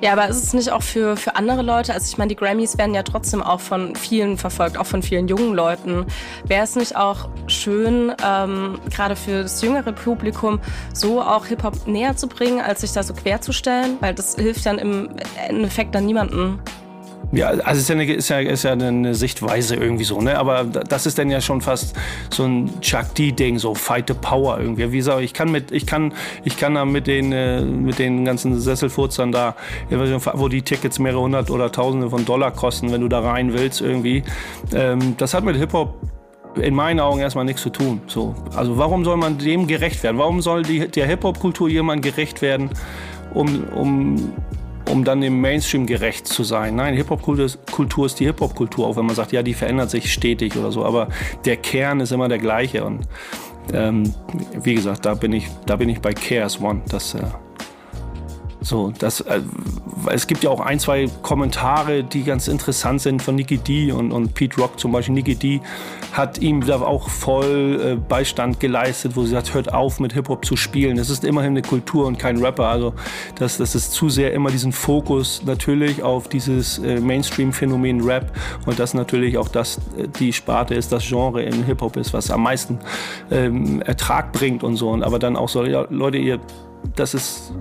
[0.00, 1.92] Ja, aber ist es nicht auch für, für andere Leute?
[1.92, 5.26] Also ich meine, die Grammys werden ja trotzdem auch von vielen verfolgt, auch von vielen
[5.26, 6.06] jungen Leuten.
[6.44, 10.60] Wäre es nicht auch schön, ähm, gerade für das jüngere Publikum,
[10.94, 13.96] so auch Hip-Hop näher zu bringen, als sich da so querzustellen?
[14.00, 15.10] Weil das hilft dann im
[15.48, 16.60] Endeffekt dann niemandem.
[17.30, 20.38] Ja, also ist ja, eine, ist, ja, ist ja eine Sichtweise irgendwie so, ne?
[20.38, 21.94] Aber das ist dann ja schon fast
[22.30, 24.90] so ein Chuck D-Ding, so Fight the Power irgendwie.
[24.92, 26.14] Wie gesagt, ich kann mit, ich kann,
[26.44, 29.56] ich kann da mit den, äh, mit den ganzen Sesselfurzern da,
[29.90, 33.82] wo die Tickets mehrere hundert oder tausende von Dollar kosten, wenn du da rein willst
[33.82, 34.22] irgendwie.
[34.74, 35.96] Ähm, das hat mit Hip-Hop
[36.56, 38.00] in meinen Augen erstmal nichts zu tun.
[38.06, 38.34] So.
[38.56, 40.16] Also warum soll man dem gerecht werden?
[40.16, 42.70] Warum soll die, der Hip-Hop-Kultur jemand gerecht werden,
[43.34, 44.32] um, um
[44.90, 46.76] um dann dem Mainstream gerecht zu sein.
[46.76, 50.72] Nein, Hip-Hop-Kultur ist die Hip-Hop-Kultur, auch wenn man sagt, ja, die verändert sich stetig oder
[50.72, 51.08] so, aber
[51.44, 52.84] der Kern ist immer der gleiche.
[52.84, 53.06] Und
[53.72, 54.12] ähm,
[54.62, 56.82] wie gesagt, da bin ich, da bin ich bei Chaos One.
[56.88, 57.22] Das, äh,
[58.60, 59.40] so, das, äh,
[60.10, 64.12] es gibt ja auch ein, zwei Kommentare, die ganz interessant sind von Nicky D und,
[64.12, 65.14] und Pete Rock zum Beispiel.
[65.14, 65.60] Nicky D
[66.12, 70.44] hat ihm da auch voll äh, Beistand geleistet, wo sie sagt, hört auf mit Hip-Hop
[70.44, 70.98] zu spielen.
[70.98, 72.66] Es ist immerhin eine Kultur und kein Rapper.
[72.66, 72.94] Also
[73.36, 78.32] das, das ist zu sehr immer diesen Fokus natürlich auf dieses äh, Mainstream-Phänomen Rap
[78.66, 82.30] und das natürlich auch das äh, die Sparte ist, das Genre in Hip-Hop ist, was
[82.30, 82.80] am meisten
[83.30, 84.92] ähm, Ertrag bringt und so.
[84.94, 86.40] Aber dann auch so, ja, Leute, ihr,
[86.96, 87.52] das ist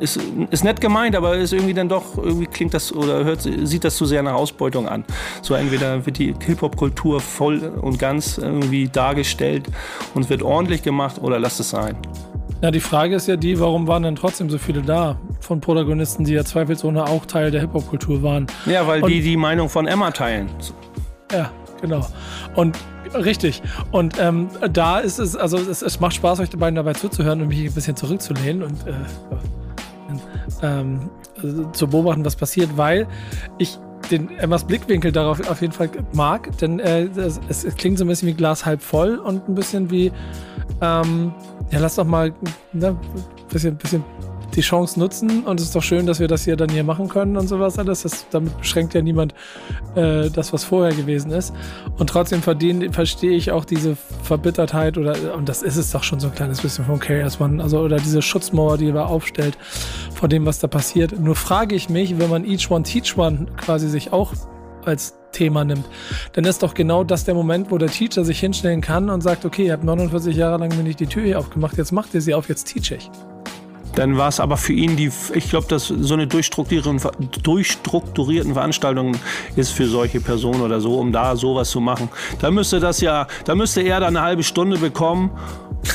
[0.00, 0.18] ist,
[0.50, 3.96] ist nett gemeint, aber ist irgendwie dann doch, irgendwie klingt das oder hört, sieht das
[3.96, 5.04] zu sehr nach Ausbeutung an.
[5.42, 9.64] So entweder wird die Hip-Hop-Kultur voll und ganz irgendwie dargestellt
[10.14, 11.96] und wird ordentlich gemacht oder lasst es sein.
[12.62, 16.24] Ja, die Frage ist ja die, warum waren denn trotzdem so viele da von Protagonisten,
[16.24, 18.46] die ja zweifelsohne auch Teil der Hip-Hop-Kultur waren?
[18.64, 20.48] Ja, weil und, die die Meinung von Emma teilen.
[21.32, 22.06] Ja, genau.
[22.54, 22.78] Und
[23.14, 23.62] Richtig.
[23.92, 27.48] Und ähm, da ist es, also es, es, macht Spaß, euch beiden dabei zuzuhören und
[27.48, 28.92] mich ein bisschen zurückzulehnen und äh,
[30.62, 31.10] ähm,
[31.72, 33.06] zu beobachten, was passiert, weil
[33.58, 33.78] ich
[34.10, 38.08] den Emmas Blickwinkel darauf auf jeden Fall mag, denn äh, es, es, klingt so ein
[38.08, 40.12] bisschen wie Glas halb voll und ein bisschen wie,
[40.80, 41.34] ähm,
[41.70, 42.32] ja, lass doch mal
[42.72, 42.96] ne,
[43.50, 44.04] bisschen, bisschen
[44.54, 47.08] die Chance nutzen und es ist doch schön, dass wir das hier dann hier machen
[47.08, 48.02] können und sowas alles.
[48.02, 49.34] Das, damit beschränkt ja niemand
[49.94, 51.52] äh, das, was vorher gewesen ist.
[51.98, 56.20] Und trotzdem verdiene, verstehe ich auch diese Verbittertheit oder, und das ist es doch schon
[56.20, 59.58] so ein kleines bisschen von Chaos One, also oder diese Schutzmauer, die er aufstellt
[60.14, 61.18] vor dem, was da passiert.
[61.18, 64.32] Nur frage ich mich, wenn man Each One Teach One quasi sich auch
[64.84, 65.84] als Thema nimmt,
[66.32, 69.44] dann ist doch genau das der Moment, wo der Teacher sich hinstellen kann und sagt,
[69.44, 72.22] okay, ihr habt 49 Jahre lang mir nicht die Tür hier aufgemacht, jetzt macht ihr
[72.22, 73.10] sie auf, jetzt teach ich.
[73.94, 77.00] Dann war es aber für ihn die, ich glaube, dass so eine durchstrukturierten,
[77.42, 79.16] durchstrukturierten Veranstaltung
[79.56, 82.10] ist für solche Personen oder so, um da sowas zu machen.
[82.40, 85.30] Da müsste das ja, da müsste er dann eine halbe Stunde bekommen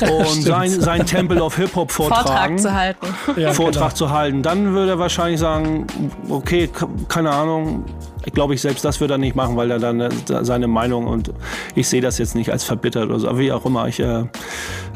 [0.00, 2.58] und sein, sein Temple of Hip Hop vortragen.
[2.58, 3.06] Vortrag zu halten.
[3.40, 3.96] Ja, Vortrag genau.
[3.96, 4.42] zu halten.
[4.42, 5.86] Dann würde er wahrscheinlich sagen,
[6.28, 6.68] okay,
[7.08, 7.84] keine Ahnung.
[8.24, 10.10] Ich glaube, ich selbst das würde er nicht machen, weil er dann äh,
[10.42, 11.32] seine Meinung und
[11.74, 13.88] ich sehe das jetzt nicht als verbittert oder so, aber wie auch immer.
[13.88, 14.24] Ich, äh,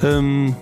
[0.02, 0.54] ähm,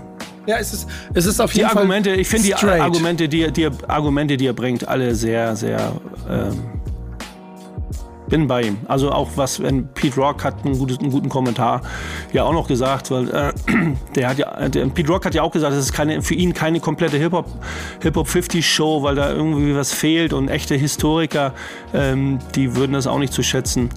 [0.46, 1.78] Ja, es ist, es ist auf die jeden Fall.
[1.78, 2.54] Argumente, ich finde die.
[2.54, 5.92] Argumente, die, er- die, Argumente, die er bringt, alle sehr, sehr.
[6.28, 6.60] Ähm,
[8.28, 8.78] bin bei ihm.
[8.88, 11.82] Also auch was, wenn Pete Rock hat einen, gutes, einen guten Kommentar
[12.32, 13.52] ja auch noch gesagt, weil äh,
[14.16, 16.54] der hat ja, der, Pete Rock hat ja auch gesagt, es ist keine, für ihn
[16.54, 17.46] keine komplette Hip Hop
[18.02, 21.52] Hip Hop 50 Show, weil da irgendwie was fehlt und echte Historiker,
[21.92, 23.90] ähm, die würden das auch nicht zu schätzen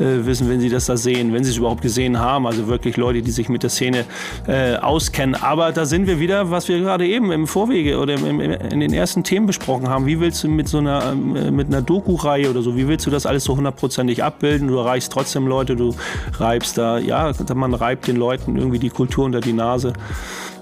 [0.00, 2.46] äh, wissen, wenn sie das da sehen, wenn sie es überhaupt gesehen haben.
[2.46, 4.04] Also wirklich Leute, die sich mit der Szene
[4.46, 5.34] äh, auskennen.
[5.34, 8.80] Aber da sind wir wieder, was wir gerade eben im Vorwege oder im, im, in
[8.80, 10.06] den ersten Themen besprochen haben.
[10.06, 13.10] Wie willst du mit so einer, ähm, mit einer Doku-Reihe oder so, wie willst du
[13.10, 14.68] das alles so hundertprozentig abbilden?
[14.68, 15.94] Du erreichst trotzdem Leute, du
[16.38, 19.92] reibst da, ja, man reibt den Leuten irgendwie die Kultur unter die Nase.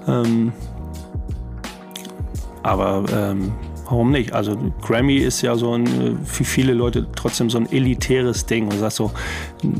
[0.07, 0.53] Ähm,
[2.62, 3.53] aber ähm,
[3.88, 4.33] warum nicht?
[4.33, 8.66] Also Grammy ist ja so ein, äh, für viele Leute trotzdem so ein elitäres Ding.
[8.66, 9.11] Und sagst so,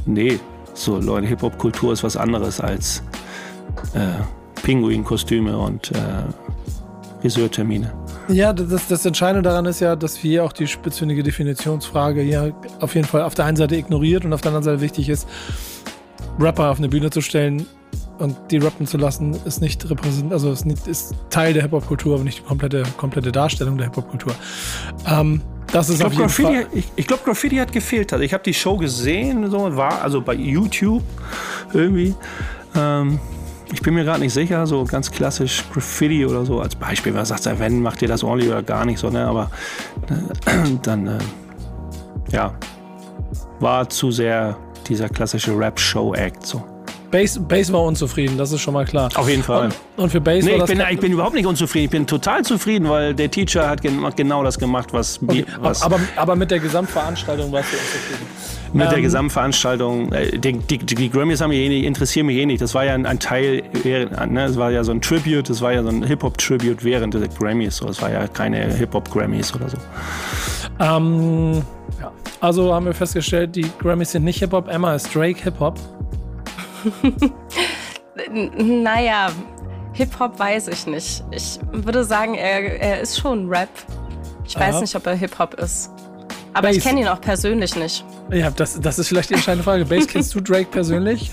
[0.07, 0.39] nee,
[0.75, 3.03] so Leute, Hip-Hop-Kultur ist was anderes als
[3.95, 4.23] äh,
[4.63, 5.97] Pinguin-Kostüme und äh,
[7.21, 7.93] Friseurtermine.
[8.29, 12.95] Ja, das, das Entscheidende daran ist ja, dass wir auch die spitzfindige Definitionsfrage hier auf
[12.95, 15.27] jeden Fall auf der einen Seite ignoriert und auf der anderen Seite wichtig ist,
[16.39, 17.67] Rapper auf eine Bühne zu stellen
[18.19, 22.15] und die rappen zu lassen, ist nicht repräsent, also ist, nicht, ist Teil der Hip-Hop-Kultur,
[22.15, 24.35] aber nicht die komplette, komplette Darstellung der Hip-Hop-Kultur.
[25.07, 25.41] Ähm,
[25.73, 28.13] das ist Ich auf glaube, Graffiti, ich, ich glaub, Graffiti hat gefehlt.
[28.13, 31.03] Also ich habe die Show gesehen, so war also bei YouTube
[31.73, 32.15] irgendwie.
[32.75, 33.21] Ähm,
[33.71, 37.13] ich bin mir gerade nicht sicher, so ganz klassisch Graffiti oder so als Beispiel.
[37.13, 39.27] Man sagt, wenn macht ihr das ordentlich oder gar nicht so, ne?
[39.27, 39.51] Aber
[40.09, 41.19] äh, dann, äh,
[42.33, 42.55] ja,
[43.61, 44.57] war zu sehr
[44.89, 46.65] dieser klassische Rap-Show-Act so.
[47.11, 49.09] Bass, Bass war unzufrieden, das ist schon mal klar.
[49.15, 49.67] Auf jeden Fall.
[49.67, 51.85] Und, und für Bass Nee, war ich das bin, ich bin überhaupt nicht unzufrieden.
[51.87, 55.83] Ich bin total zufrieden, weil der Teacher hat gen genau das gemacht, was, Okay, was
[55.83, 58.27] aber, aber mit der Gesamtveranstaltung warst du unzufrieden.
[58.75, 60.13] mit der ähm, Gesamtveranstaltung.
[60.13, 62.61] Äh, die, die, die Grammys haben mich eh nicht, interessieren mich eh nicht.
[62.61, 64.09] Das war ja ein, ein Teil, ne?
[64.35, 67.79] das war ja so ein Tribute, das war ja so ein Hip-Hop-Tribute während der Grammys.
[67.79, 67.87] So.
[67.87, 69.79] Das war ja keine Hip-Hop-Grammys oder so.
[70.79, 71.63] Ähm,
[72.01, 72.13] ja.
[72.41, 74.69] Also haben wir festgestellt, die Grammys sind nicht Hip-Hop.
[74.69, 75.79] Emma ist Drake Hip-Hop.
[78.33, 79.31] N- Naja,
[79.93, 81.25] Hip-Hop weiß ich nicht.
[81.31, 83.69] Ich würde sagen, er, er ist schon Rap.
[84.47, 84.81] Ich weiß Aha.
[84.81, 85.91] nicht, ob er Hip-Hop ist.
[86.55, 86.77] Aber Bass.
[86.77, 88.05] ich kenne ihn auch persönlich nicht.
[88.33, 89.85] Ja, das, das ist vielleicht die entscheidende Frage.
[89.85, 91.31] Bass, kennst du Drake persönlich?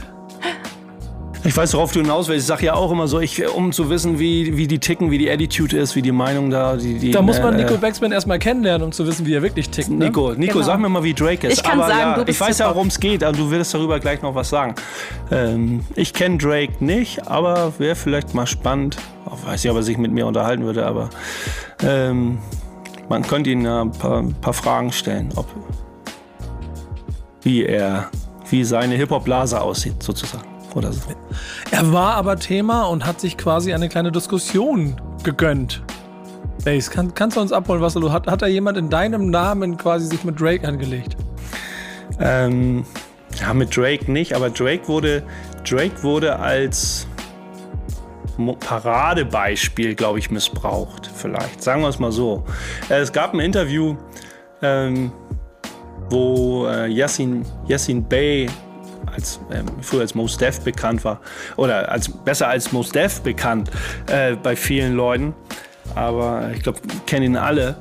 [1.46, 2.46] Ich weiß, worauf du hinaus willst.
[2.46, 5.20] Ich sage ja auch immer so, ich, um zu wissen, wie, wie die ticken, wie
[5.20, 6.76] die Attitude ist, wie die Meinung da.
[6.76, 9.44] Die, die, Da muss man äh, Nico Backspin erstmal kennenlernen, um zu wissen, wie er
[9.44, 9.90] wirklich tickt.
[9.90, 10.06] Ne?
[10.06, 10.66] Nico, Nico, Genau.
[10.66, 11.58] sag mir mal, wie Drake ist.
[11.60, 13.52] Ich kann Aber sagen, ja, du ich bist weiß ja, worum es geht, aber du
[13.52, 14.74] wirst darüber gleich noch was sagen.
[15.32, 18.98] Ähm, ich kenne Drake nicht, aber wäre vielleicht mal spannend.
[19.28, 21.12] Ich weiß nicht, ob er sich mit mir unterhalten würde, aber
[21.84, 22.40] ähm,
[23.08, 25.46] man könnte ihn ja ein paar, ein paar Fragen stellen, ob
[27.44, 28.10] wie er,
[28.50, 30.55] wie seine Hip-Hop-Blase aussieht, sozusagen.
[30.76, 31.02] Oder so.
[31.72, 35.82] Er war aber Thema und hat sich quasi eine kleine Diskussion gegönnt.
[36.64, 38.28] Bass, kann, kannst du uns abholen, was du hat?
[38.28, 41.16] Hat da jemand in deinem Namen quasi sich mit Drake angelegt?
[42.20, 42.86] Ähm,
[43.40, 45.24] ja, mit Drake nicht, aber Drake wurde,
[45.68, 47.08] Drake wurde als
[48.60, 51.10] Paradebeispiel, glaube ich, missbraucht.
[51.14, 51.64] Vielleicht.
[51.64, 52.44] Sagen wir es mal so.
[52.90, 53.96] Äh, es gab ein Interview,
[54.62, 55.12] ähm,
[56.10, 58.48] wo äh, Yassin, Yassin Bey
[59.16, 61.20] als, ähm, früher als Mos Def bekannt war,
[61.56, 63.72] oder als, besser als Mos Def bekannt
[64.08, 65.34] äh, bei vielen Leuten.
[65.94, 67.78] Aber ich glaube, kennen ihn alle,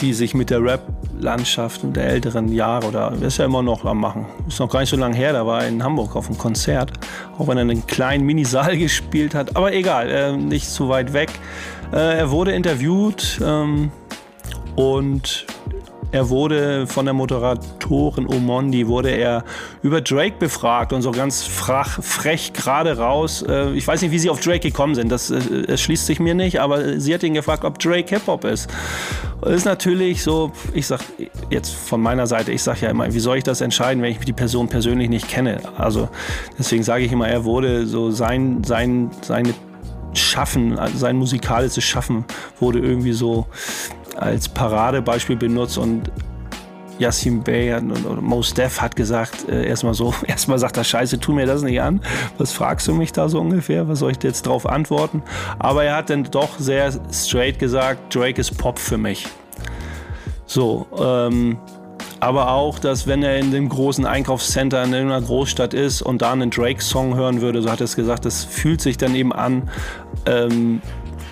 [0.00, 4.00] die sich mit der Rap-Landschaft und der älteren Jahre oder ist ja immer noch am
[4.00, 4.26] machen.
[4.48, 6.92] Ist noch gar nicht so lange her, da war er in Hamburg auf einem Konzert,
[7.38, 9.56] auch wenn er einen kleinen Minisaal gespielt hat.
[9.56, 11.30] Aber egal, äh, nicht so weit weg.
[11.92, 13.90] Äh, er wurde interviewt ähm,
[14.76, 15.46] und
[16.12, 19.44] er wurde von der Moderatorin Omondi wurde er
[19.82, 23.42] über Drake befragt und so ganz frach, frech gerade raus.
[23.42, 25.10] Äh, ich weiß nicht, wie sie auf Drake gekommen sind.
[25.10, 28.26] Das, äh, es schließt sich mir nicht, aber sie hat ihn gefragt, ob Drake Hip
[28.26, 28.68] Hop ist.
[29.40, 30.52] Das ist natürlich so.
[30.74, 31.00] Ich sag
[31.48, 34.18] jetzt von meiner Seite, ich sage ja immer, wie soll ich das entscheiden, wenn ich
[34.18, 35.60] die Person persönlich nicht kenne?
[35.78, 36.08] Also
[36.58, 39.54] deswegen sage ich immer, er wurde so sein sein seine
[40.12, 42.24] Schaffen, also sein musikalisches Schaffen
[42.58, 43.46] wurde irgendwie so
[44.20, 46.10] als Paradebeispiel benutzt und
[46.98, 51.32] Yassin Bey und, Mos Def hat gesagt, äh, erstmal so, erstmal sagt er, scheiße, tu
[51.32, 52.00] mir das nicht an.
[52.38, 53.88] Was fragst du mich da so ungefähr?
[53.88, 55.22] Was soll ich jetzt drauf antworten?
[55.58, 59.26] Aber er hat dann doch sehr straight gesagt, Drake ist Pop für mich.
[60.44, 61.58] So, ähm,
[62.20, 66.32] aber auch, dass wenn er in dem großen Einkaufscenter in einer Großstadt ist und da
[66.32, 69.70] einen Drake-Song hören würde, so hat er es gesagt, das fühlt sich dann eben an,
[70.26, 70.82] ähm,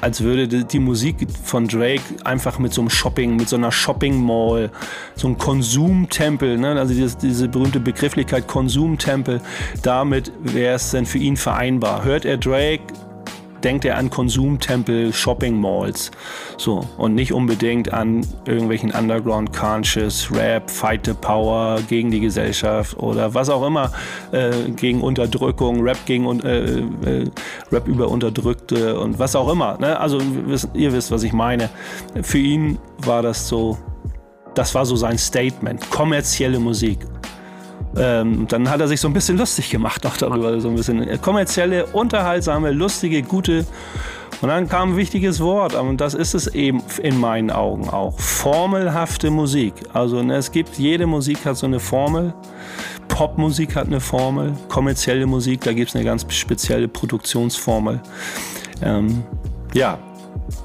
[0.01, 4.23] als würde die Musik von Drake einfach mit so einem Shopping, mit so einer Shopping
[4.23, 4.71] Mall,
[5.15, 6.79] so einem Konsumtempel, ne?
[6.79, 9.41] also diese, diese berühmte Begrifflichkeit Konsumtempel,
[9.83, 12.05] damit wäre es dann für ihn vereinbar.
[12.05, 12.83] Hört er Drake,
[13.65, 16.11] denkt er an Konsumtempel, Shopping Malls.
[16.57, 16.85] So.
[16.97, 23.35] Und nicht unbedingt an irgendwelchen Underground Conscious, Rap, Fight the Power gegen die Gesellschaft oder
[23.35, 23.93] was auch immer,
[24.33, 27.31] äh, gegen Unterdrückung, Rap gegen äh, äh,
[27.73, 29.79] Rap über Unterdrückte und was auch immer.
[29.79, 29.99] Ne?
[29.99, 30.21] Also
[30.75, 31.71] ihr wisst, was ich meine.
[32.23, 33.79] Für ihn war das so,
[34.55, 35.91] das war so sein Statement.
[35.91, 36.99] Kommerzielle Musik.
[37.97, 41.21] Ähm, dann hat er sich so ein bisschen lustig gemacht auch darüber, so ein bisschen
[41.21, 43.65] kommerzielle, unterhaltsame, lustige, gute.
[44.41, 48.19] Und dann kam ein wichtiges Wort, und das ist es eben in meinen Augen auch.
[48.21, 49.75] Formelhafte Musik.
[49.93, 52.35] Also ne, es gibt, jede Musik hat so eine Formel.
[53.09, 58.01] Popmusik hat eine Formel, kommerzielle Musik, da gibt es eine ganz spezielle Produktionsformel.
[58.81, 59.25] Ähm,
[59.75, 59.99] ja,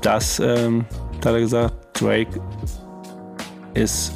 [0.01, 0.85] das, ähm,
[1.19, 2.39] da hat er gesagt, Drake
[3.73, 4.11] ist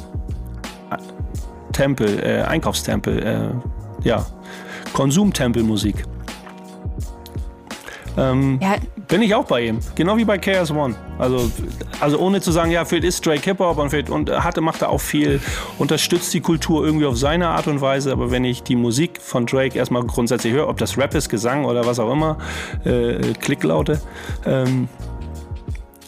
[1.78, 4.26] Tempel, äh, Einkaufstempel, äh, ja,
[4.94, 6.02] Konsumtempelmusik.
[8.16, 8.74] Ähm, ja.
[9.06, 10.96] Bin ich auch bei ihm, genau wie bei KS One.
[11.20, 11.48] Also,
[12.00, 14.88] also ohne zu sagen, ja, Phil ist Drake Hip-Hop und, Phil, und hatte, macht er
[14.88, 15.40] auch viel,
[15.78, 19.46] unterstützt die Kultur irgendwie auf seine Art und Weise, aber wenn ich die Musik von
[19.46, 22.38] Drake erstmal grundsätzlich höre, ob das Rap ist, Gesang oder was auch immer,
[22.84, 24.00] äh, Klicklaute,
[24.44, 24.88] ähm,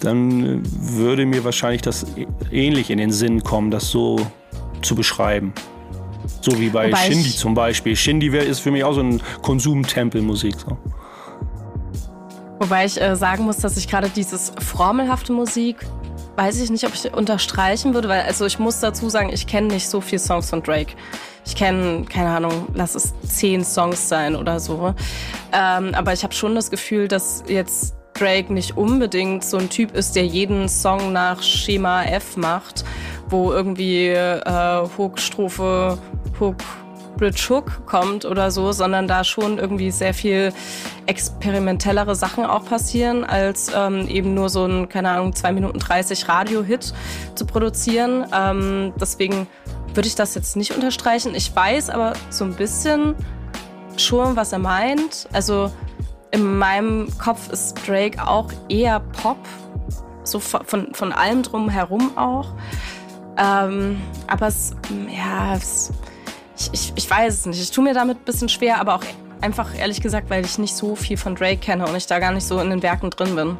[0.00, 2.06] dann würde mir wahrscheinlich das
[2.50, 4.18] ähnlich in den Sinn kommen, das so
[4.82, 5.52] zu beschreiben.
[6.40, 7.96] So wie bei Wobei Shindy zum Beispiel.
[7.96, 10.54] Shindy ist für mich auch so ein Konsumtempelmusik.
[10.58, 10.78] So.
[12.58, 15.76] Wobei ich äh, sagen muss, dass ich gerade dieses formelhafte Musik,
[16.36, 19.68] weiß ich nicht, ob ich unterstreichen würde, weil also ich muss dazu sagen, ich kenne
[19.68, 20.94] nicht so viele Songs von Drake.
[21.46, 24.94] Ich kenne, keine Ahnung, lass es zehn Songs sein oder so.
[25.52, 29.96] Ähm, aber ich habe schon das Gefühl, dass jetzt Drake nicht unbedingt so ein Typ
[29.96, 32.84] ist, der jeden Song nach Schema F macht
[33.30, 35.98] wo irgendwie äh, Hook, Strophe,
[36.38, 36.56] Hook,
[37.16, 40.52] Bridge Hook kommt oder so, sondern da schon irgendwie sehr viel
[41.06, 46.28] experimentellere Sachen auch passieren, als ähm, eben nur so ein, keine Ahnung, 2 Minuten 30
[46.28, 46.94] Radio-Hit
[47.34, 48.26] zu produzieren.
[48.34, 49.46] Ähm, deswegen
[49.94, 51.34] würde ich das jetzt nicht unterstreichen.
[51.34, 53.14] Ich weiß aber so ein bisschen
[53.96, 55.28] schon, was er meint.
[55.32, 55.70] Also
[56.30, 59.38] in meinem Kopf ist Drake auch eher Pop,
[60.24, 62.54] so von, von allem drum herum auch.
[63.42, 64.74] Ähm, aber es,
[65.08, 65.90] ja, es,
[66.58, 67.62] ich, ich, ich weiß es nicht.
[67.62, 69.04] Ich tue mir damit ein bisschen schwer, aber auch
[69.40, 72.32] einfach ehrlich gesagt, weil ich nicht so viel von Drake kenne und ich da gar
[72.32, 73.56] nicht so in den Werken drin bin.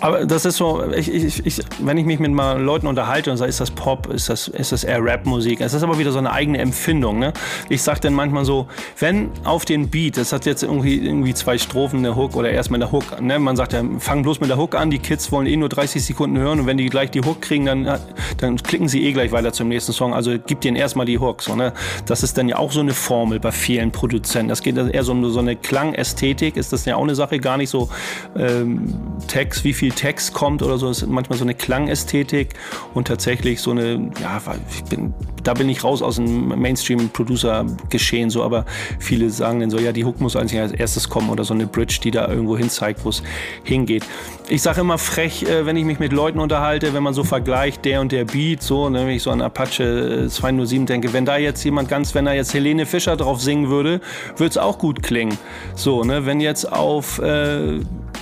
[0.00, 3.36] Aber das ist so, ich, ich, ich, wenn ich mich mit mal Leuten unterhalte und
[3.36, 5.60] sage, ist das Pop, ist das, ist das eher Rap-Musik?
[5.60, 7.18] Es ist aber wieder so eine eigene Empfindung.
[7.18, 7.32] Ne?
[7.68, 8.66] Ich sage dann manchmal so,
[8.98, 12.82] wenn auf den Beat, das hat jetzt irgendwie, irgendwie zwei Strophen, eine Hook oder erstmal
[12.82, 13.38] eine Hook, ne?
[13.38, 16.04] man sagt ja, fang bloß mit der Hook an, die Kids wollen eh nur 30
[16.04, 17.98] Sekunden hören und wenn die gleich die Hook kriegen, dann,
[18.38, 20.14] dann klicken sie eh gleich weiter zum nächsten Song.
[20.14, 21.42] Also gib denen erstmal die Hook.
[21.42, 21.72] So, ne?
[22.06, 24.48] Das ist dann ja auch so eine Formel bei vielen Produzenten.
[24.48, 27.56] Das geht eher so um so eine Klangästhetik, ist das ja auch eine Sache, gar
[27.56, 27.88] nicht so
[28.36, 28.94] ähm,
[29.26, 30.88] Text, wie viel Text kommt oder so.
[30.88, 32.50] Es ist manchmal so eine Klangästhetik
[32.94, 34.40] und tatsächlich so eine, ja,
[34.88, 38.64] bin, da bin ich raus aus dem Mainstream-Producer-Geschehen so, aber
[38.98, 41.66] viele sagen dann so, ja, die Hook muss eigentlich als erstes kommen oder so eine
[41.66, 43.22] Bridge, die da irgendwo hin zeigt, wo es
[43.64, 44.04] hingeht.
[44.48, 47.84] Ich sage immer frech, äh, wenn ich mich mit Leuten unterhalte, wenn man so vergleicht,
[47.84, 51.36] der und der Beat, so, ne, wenn ich so an Apache 207 denke, wenn da
[51.36, 54.00] jetzt jemand ganz, wenn da jetzt Helene Fischer drauf singen würde,
[54.36, 55.36] würde es auch gut klingen.
[55.74, 57.80] So, ne, wenn jetzt auf äh,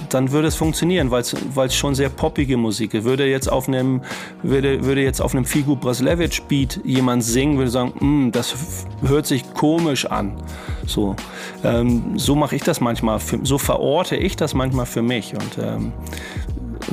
[0.08, 3.04] dann würde es funktionieren, weil es schon sehr poppige Musik ist.
[3.04, 4.02] Würde jetzt auf einem,
[4.42, 8.54] würde, würde jetzt auf einem Figu Braslevich Beat jemand singen, würde sagen, mm, das
[9.02, 10.32] hört sich komisch an.
[10.86, 11.14] So,
[11.64, 15.58] ähm, so mache ich das manchmal, für, so verorte ich das manchmal für mich und
[15.58, 15.92] ähm,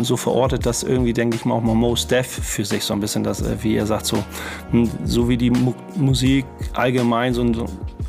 [0.02, 3.00] so verortet das irgendwie, denke ich mal, auch mal Most Def für sich so ein
[3.00, 4.18] bisschen, dass, äh, wie er sagt, so,
[4.72, 7.66] hm, so wie die Mu Musik allgemein so, so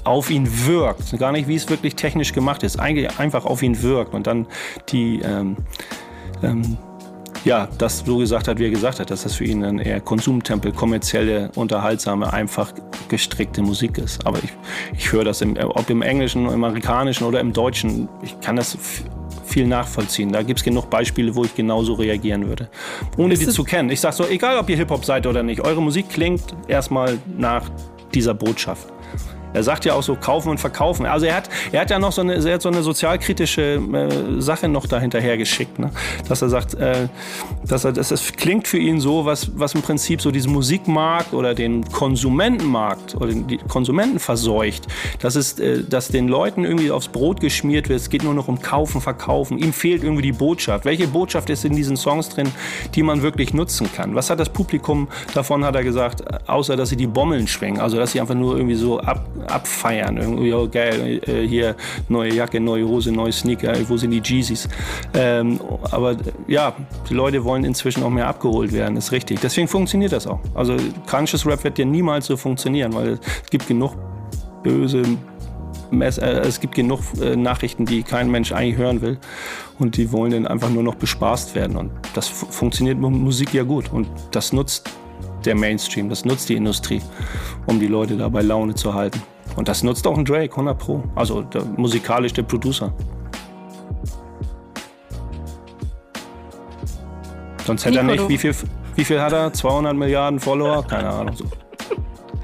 [0.08, 1.16] auf ihn wirkt.
[1.18, 2.78] Gar nicht, wie es wirklich technisch gemacht ist.
[2.78, 4.46] Eigentlich einfach auf ihn wirkt und dann
[4.88, 5.56] die, ähm,
[6.42, 6.78] ähm,
[7.44, 10.00] ja, das so gesagt hat, wie er gesagt hat, dass das für ihn ein eher
[10.00, 12.72] Konsumtempel, kommerzielle, unterhaltsame, einfach
[13.08, 14.26] gestrickte Musik ist.
[14.26, 14.52] Aber ich,
[14.96, 18.76] ich höre das, im, ob im Englischen, im Amerikanischen oder im Deutschen, ich kann das
[19.44, 20.30] viel nachvollziehen.
[20.32, 22.68] Da gibt es genug Beispiele, wo ich genauso reagieren würde.
[23.16, 23.90] Ohne Ist die zu kennen.
[23.90, 27.70] Ich sage so, egal ob ihr Hip-Hop seid oder nicht, eure Musik klingt erstmal nach
[28.14, 28.88] dieser Botschaft.
[29.54, 31.06] Er sagt ja auch so kaufen und verkaufen.
[31.06, 34.68] Also er hat, er hat ja noch so eine, er so eine sozialkritische äh, Sache
[34.68, 35.90] noch dahinterher geschickt, ne?
[36.28, 37.08] dass er sagt, äh,
[37.66, 41.32] dass er, dass das klingt für ihn so, was, was im Prinzip so diesen Musikmarkt
[41.32, 44.86] oder den Konsumentenmarkt oder die Konsumenten verseucht.
[45.20, 48.00] Das ist, äh, dass den Leuten irgendwie aufs Brot geschmiert wird.
[48.00, 49.58] Es geht nur noch um kaufen, verkaufen.
[49.58, 50.84] Ihm fehlt irgendwie die Botschaft.
[50.84, 52.48] Welche Botschaft ist in diesen Songs drin,
[52.94, 54.14] die man wirklich nutzen kann?
[54.14, 57.96] Was hat das Publikum davon, hat er gesagt, außer dass sie die Bommeln schwingen, also
[57.96, 60.16] dass sie einfach nur irgendwie so ab, abfeiern.
[60.16, 61.76] Irgendwie, oh geil, äh, hier
[62.08, 64.68] neue Jacke, neue Hose, neue Sneaker, wo sind die Jeezys?
[65.14, 65.60] Ähm,
[65.90, 66.16] aber
[66.46, 66.74] ja,
[67.08, 69.40] die Leute wollen inzwischen auch mehr abgeholt werden, ist richtig.
[69.40, 70.40] Deswegen funktioniert das auch.
[70.54, 70.76] Also
[71.08, 73.94] Conscious Rap wird ja niemals so funktionieren, weil es gibt genug
[74.62, 75.02] böse
[75.90, 79.18] äh, es gibt genug äh, Nachrichten, die kein Mensch eigentlich hören will
[79.78, 83.54] und die wollen dann einfach nur noch bespaßt werden und das fu- funktioniert mit Musik
[83.54, 84.90] ja gut und das nutzt
[85.44, 87.02] der Mainstream, das nutzt die Industrie,
[87.66, 89.22] um die Leute da bei Laune zu halten.
[89.56, 91.02] Und das nutzt auch ein Drake, 100 Pro.
[91.14, 92.92] Also der, musikalisch der Producer.
[97.66, 98.54] Sonst hätte Nico, er nicht, wie viel,
[98.94, 99.52] wie viel hat er?
[99.52, 100.86] 200 Milliarden Follower?
[100.86, 101.36] Keine Ahnung.
[101.36, 101.44] So.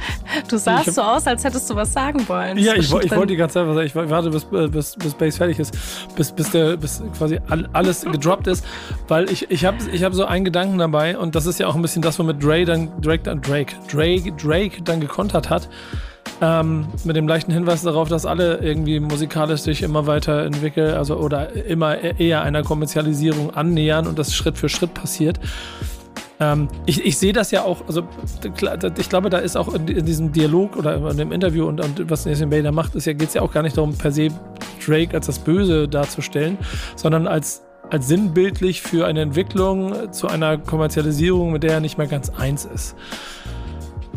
[0.48, 2.58] Du sahst hab- so aus, als hättest du was sagen wollen.
[2.58, 3.86] Ja, ich, ich wollte die ganze Zeit was sagen.
[3.86, 5.76] Ich warte, bis, äh, bis, bis Base fertig ist,
[6.16, 8.64] bis, bis, der, bis quasi all, alles gedroppt ist,
[9.08, 11.74] weil ich, ich habe ich hab so einen Gedanken dabei und das ist ja auch
[11.74, 15.68] ein bisschen das, womit Drake dann, Drake, dann Drake, Drake, Drake dann gekontert hat.
[16.40, 21.16] Ähm, mit dem leichten Hinweis darauf, dass alle irgendwie musikalisch sich immer weiter entwickeln, also
[21.16, 25.38] oder immer eher einer Kommerzialisierung annähern und das Schritt für Schritt passiert.
[26.40, 28.02] Ähm, ich, ich sehe das ja auch, also
[28.98, 32.26] ich glaube, da ist auch in, diesem Dialog oder in dem Interview und, und was
[32.26, 34.28] Nathan Bader macht, ist ja, geht es ja auch gar nicht darum, per se
[34.84, 36.58] Drake als das Böse darzustellen,
[36.96, 42.06] sondern als, als sinnbildlich für eine Entwicklung zu einer Kommerzialisierung, mit der er nicht mehr
[42.08, 42.96] ganz eins ist.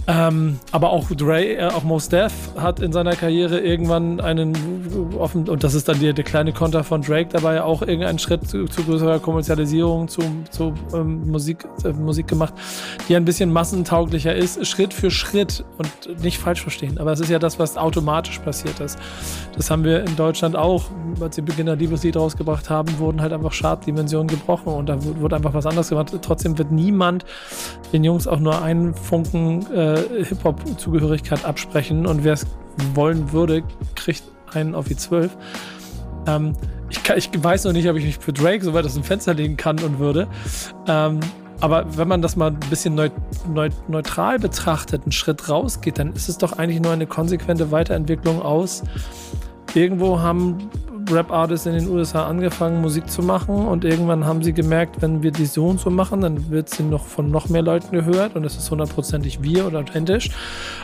[0.09, 4.55] Ähm, aber auch Dre, äh, auch Mos Def hat in seiner Karriere irgendwann einen
[5.17, 8.47] offen, und das ist dann der, der kleine Konter von Drake dabei, auch irgendeinen Schritt
[8.47, 12.53] zu, zu größerer Kommerzialisierung, zu, zu ähm, Musik, äh, Musik gemacht,
[13.09, 16.99] die ein bisschen massentauglicher ist, Schritt für Schritt und nicht falsch verstehen.
[16.99, 18.97] Aber es ist ja das, was automatisch passiert ist.
[19.57, 20.85] Das haben wir in Deutschland auch,
[21.19, 25.53] als sie Beginner Liebeslied rausgebracht haben, wurden halt einfach Chartdimensionen gebrochen und da wurde einfach
[25.53, 26.13] was anderes gemacht.
[26.21, 27.25] Trotzdem wird niemand
[27.91, 32.45] den Jungs auch nur einen Funken äh, Hip-Hop-Zugehörigkeit absprechen und wer es
[32.93, 33.63] wollen würde,
[33.95, 34.23] kriegt
[34.53, 35.35] einen auf die zwölf.
[36.27, 36.53] Ähm,
[36.89, 39.03] ich, kann, ich weiß noch nicht, ob ich mich für Drake so weit aus dem
[39.03, 40.27] Fenster legen kann und würde.
[40.87, 41.19] Ähm,
[41.59, 43.09] aber wenn man das mal ein bisschen neu,
[43.51, 48.41] neu, neutral betrachtet, einen Schritt rausgeht, dann ist es doch eigentlich nur eine konsequente Weiterentwicklung
[48.41, 48.83] aus.
[49.73, 50.69] Irgendwo haben
[51.11, 55.31] Rap-Artists in den USA angefangen, Musik zu machen und irgendwann haben sie gemerkt, wenn wir
[55.31, 58.43] die so und so machen, dann wird sie noch von noch mehr Leuten gehört und
[58.45, 60.29] es ist hundertprozentig wir oder authentisch.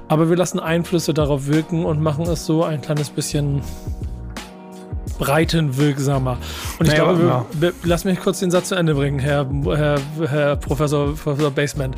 [0.08, 3.62] Aber wir lassen Einflüsse darauf wirken und machen es so ein kleines bisschen
[5.20, 6.38] breitenwirksamer.
[6.80, 9.48] Und ich Naja, glaube, wir, wir, lass mich kurz den Satz zu Ende bringen, Herr,
[9.66, 11.96] Herr, Herr Professor, Professor Baseman.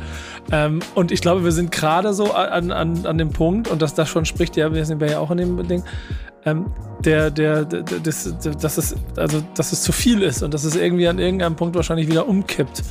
[0.52, 3.94] Ähm, und ich glaube, wir sind gerade so an, an, an dem Punkt, und das,
[3.94, 5.82] das schon spricht ja, wir sind ja auch in dem Ding,
[6.46, 6.66] ähm,
[7.04, 10.76] der, der, der, das, dass, es, also, dass es zu viel ist und dass es
[10.76, 12.82] irgendwie an irgendeinem Punkt wahrscheinlich wieder umkippt.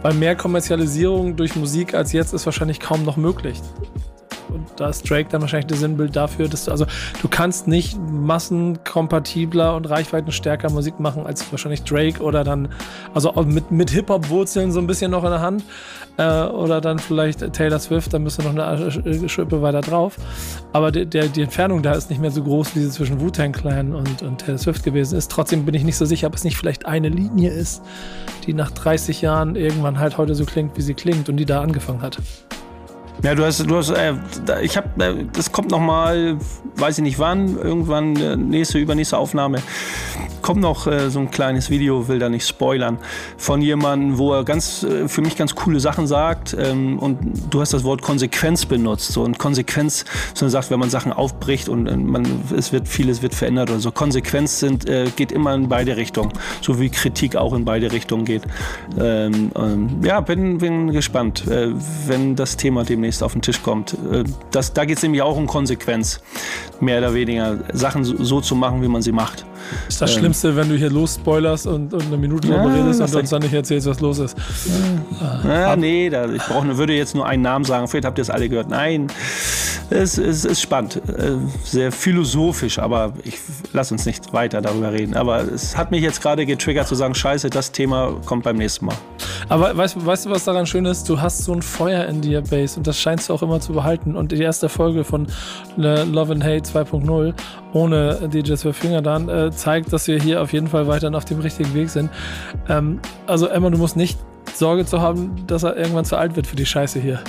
[0.00, 3.60] Weil mehr Kommerzialisierung durch Musik als jetzt ist wahrscheinlich kaum noch möglich.
[4.52, 6.86] Und da ist Drake dann wahrscheinlich das Sinnbild dafür, dass du, also
[7.20, 12.68] du kannst nicht massenkompatibler und reichweitenstärker Musik machen als wahrscheinlich Drake oder dann,
[13.14, 15.64] also mit, mit Hip-Hop-Wurzeln so ein bisschen noch in der Hand.
[16.18, 20.16] Äh, oder dann vielleicht Taylor Swift, dann müsste noch eine Sch- Schippe weiter drauf.
[20.72, 23.52] Aber der, der, die Entfernung da ist nicht mehr so groß, wie sie zwischen Wu-Tang
[23.52, 25.30] Clan und, und Taylor Swift gewesen ist.
[25.30, 27.82] Trotzdem bin ich nicht so sicher, ob es nicht vielleicht eine Linie ist,
[28.46, 31.62] die nach 30 Jahren irgendwann halt heute so klingt, wie sie klingt und die da
[31.62, 32.18] angefangen hat.
[33.22, 34.14] Ja, du hast, du hast, äh,
[34.62, 36.36] ich habe, äh, das kommt noch mal,
[36.74, 39.58] weiß ich nicht wann, irgendwann äh, nächste, übernächste Aufnahme,
[40.42, 42.98] kommt noch äh, so ein kleines Video, will da nicht spoilern,
[43.38, 47.18] von jemandem, wo er ganz, äh, für mich ganz coole Sachen sagt ähm, und
[47.48, 50.04] du hast das Wort Konsequenz benutzt, so und Konsequenz,
[50.34, 53.78] so sagt, wenn man Sachen aufbricht und äh, man, es wird vieles wird verändert oder
[53.78, 53.92] so.
[53.92, 58.42] Konsequenz sind, geht immer in beide Richtungen, so wie Kritik auch in beide Richtungen geht.
[58.98, 63.94] Ähm, ähm, ja, bin, bin gespannt, wenn das Thema demnächst auf den Tisch kommt.
[63.94, 66.20] Äh, das, da geht es nämlich auch um Konsequenz,
[66.80, 69.44] mehr oder weniger Sachen so, so zu machen, wie man sie macht.
[69.86, 70.18] Das ist das Ähm.
[70.18, 73.30] Schlimmste, wenn du hier los spoilerst und, und eine Minute Ja, darüber redest und uns
[73.30, 74.36] dann nicht erzählst, was los ist.
[75.44, 77.88] Ja, nee, da, ich brauch, nur- würde jetzt nur einen Namen sagen.
[77.88, 78.68] Vielleicht habt ihr es alle gehört.
[78.68, 79.08] Nein,
[79.90, 81.32] Es, es ist spannend, äh,
[81.64, 83.34] sehr philosophisch, aber ich
[83.74, 85.14] lass uns nicht weiter darüber reden.
[85.14, 88.86] Aber es hat mich jetzt gerade getriggert zu sagen, scheiße, das Thema kommt beim nächsten
[88.86, 88.94] Mal.
[89.50, 91.08] Aber weißt, weißt du, was daran schön ist?
[91.10, 93.74] Du hast so ein Feuer in dir, Base, und das scheinst du auch immer zu
[93.74, 94.16] behalten.
[94.16, 95.26] Und die erste Folge von
[95.78, 97.34] äh, Love and Hate 2.0
[97.74, 101.24] ohne DJ für Finger dann äh, zeigt, dass wir hier auf jeden Fall weiterhin auf
[101.24, 102.10] dem richtigen Weg sind.
[102.68, 104.18] Ähm, also Emma, du musst nicht
[104.54, 107.20] Sorge zu haben, dass er irgendwann zu alt wird für die Scheiße hier.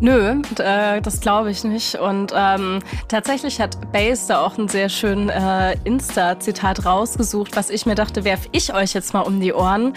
[0.00, 1.96] Nö, äh, das glaube ich nicht.
[1.96, 7.84] Und ähm, tatsächlich hat Base da auch ein sehr schön äh, Insta-Zitat rausgesucht, was ich
[7.84, 9.94] mir dachte, werfe ich euch jetzt mal um die Ohren,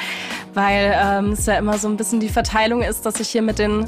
[0.53, 3.59] weil ähm, es ja immer so ein bisschen die Verteilung ist, dass ich hier mit
[3.59, 3.85] den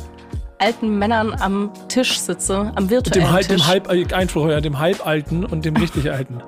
[0.59, 3.47] alten Männern am Tisch sitze, am virtuellen dem, Tisch.
[3.47, 6.41] Dem halb, äh, Einspruch, ja, dem halbalten und dem richtig alten.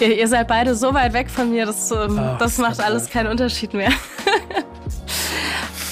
[0.00, 3.04] Ihr, ihr, seid beide so weit weg von mir, das, ähm, Ach, das macht alles
[3.04, 3.12] Gott.
[3.12, 3.90] keinen Unterschied mehr.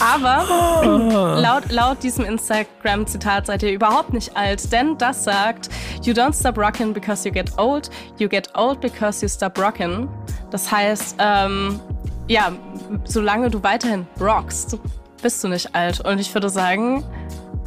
[0.00, 5.70] Aber laut, laut diesem Instagram-Zitat seid ihr überhaupt nicht alt, denn das sagt,
[6.02, 10.08] you don't stop rockin' because you get old, you get old because you stop rockin'.
[10.50, 11.80] Das heißt, ähm,
[12.28, 12.52] ja,
[13.04, 14.78] solange du weiterhin rockst,
[15.22, 16.00] bist du nicht alt.
[16.00, 17.02] Und ich würde sagen,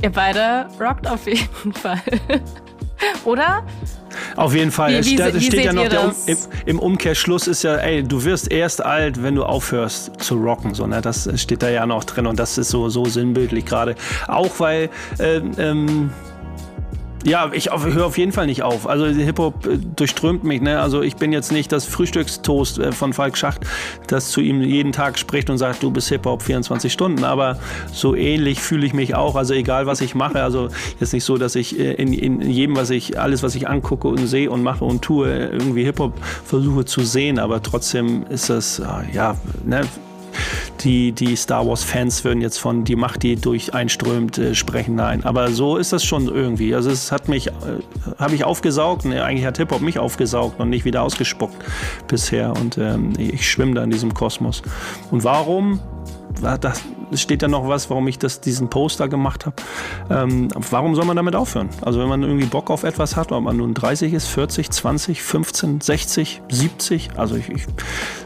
[0.02, 2.02] ihr beide rockt auf jeden Fall.
[3.26, 3.64] Oder?
[4.36, 4.92] Auf jeden Fall.
[5.04, 8.24] Wie- wie es wie steht ja noch der im, im Umkehrschluss ist ja, ey, du
[8.24, 10.74] wirst erst alt, wenn du aufhörst zu rocken.
[10.74, 11.02] So, ne?
[11.02, 13.96] Das steht da ja noch drin und das ist so, so sinnbildlich gerade.
[14.28, 14.90] Auch weil
[15.20, 16.10] ähm, ähm,
[17.26, 18.88] ja, ich höre auf jeden Fall nicht auf.
[18.88, 20.62] Also Hip-Hop äh, durchströmt mich.
[20.62, 20.80] Ne?
[20.80, 23.62] Also ich bin jetzt nicht das Frühstückstoast äh, von Falk Schacht,
[24.08, 27.24] das zu ihm jeden Tag spricht und sagt, du bist Hip-Hop 24 Stunden.
[27.24, 27.60] Aber
[27.92, 29.36] so ähnlich fühle ich mich auch.
[29.36, 30.44] Also egal, was ich mache.
[30.44, 33.68] Also jetzt nicht so, dass ich äh, in, in jedem, was ich, alles, was ich
[33.68, 36.14] angucke und sehe und mache und tue, irgendwie Hip-Hop
[36.46, 37.40] versuche zu sehen.
[37.40, 39.82] Aber trotzdem ist das, äh, ja, ne?
[40.82, 44.96] Die, die Star Wars-Fans würden jetzt von die Macht, die durch einströmt, äh, sprechen.
[44.96, 46.76] Nein, aber so ist das schon irgendwie.
[46.76, 47.52] Also es hat mich, äh,
[48.18, 49.06] habe ich aufgesaugt.
[49.06, 51.56] Ne, eigentlich hat Hip-Hop mich aufgesaugt und nicht wieder ausgespuckt
[52.08, 52.54] bisher.
[52.54, 54.62] Und ähm, ich schwimme da in diesem Kosmos.
[55.12, 55.80] Und warum?
[57.10, 59.56] Es steht da noch was, warum ich das, diesen Poster gemacht habe.
[60.10, 61.70] Ähm, warum soll man damit aufhören?
[61.82, 65.24] Also wenn man irgendwie Bock auf etwas hat, ob man nun 30 ist, 40, 20,
[65.24, 67.12] 15, 60, 70.
[67.16, 67.66] Also ich, ich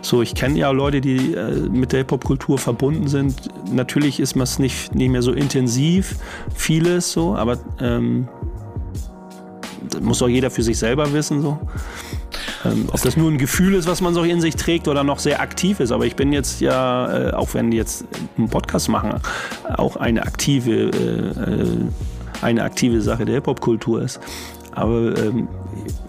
[0.01, 3.49] so, ich kenne ja Leute, die äh, mit der Hip-Hop-Kultur verbunden sind.
[3.71, 6.15] Natürlich ist man es nicht, nicht mehr so intensiv,
[6.55, 8.27] vieles so, aber ähm,
[9.99, 11.59] muss auch jeder für sich selber wissen so.
[12.63, 15.19] Ähm, ob das nur ein Gefühl ist, was man so in sich trägt oder noch
[15.19, 15.91] sehr aktiv ist.
[15.91, 18.05] Aber ich bin jetzt ja, äh, auch wenn die jetzt
[18.37, 19.13] einen Podcast machen,
[19.75, 21.67] auch eine aktive, äh, äh,
[22.41, 24.19] eine aktive Sache der Hip-Hop-Kultur ist.
[24.71, 25.47] Aber ähm,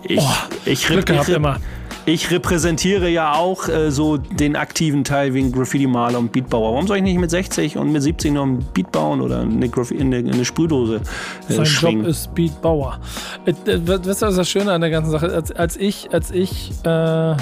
[0.05, 1.59] ich, Oh, ich, Glück gehabt ich, immer.
[2.07, 6.73] Ich repräsentiere ja auch äh, so den aktiven Teil wie ein Graffiti-Maler und Beatbauer.
[6.73, 9.69] Warum soll ich nicht mit 60 und mit 70 noch ein Beat bauen oder eine,
[9.69, 11.01] Graffi eine, eine Sprühdose
[11.49, 12.01] äh, Sein schwingen?
[12.03, 12.99] Job ist Beatbauer.
[13.45, 15.35] Äh, äh, ihr, was das Schöne an der ganzen Sache ist?
[15.35, 17.37] Als, als ich, als ich äh,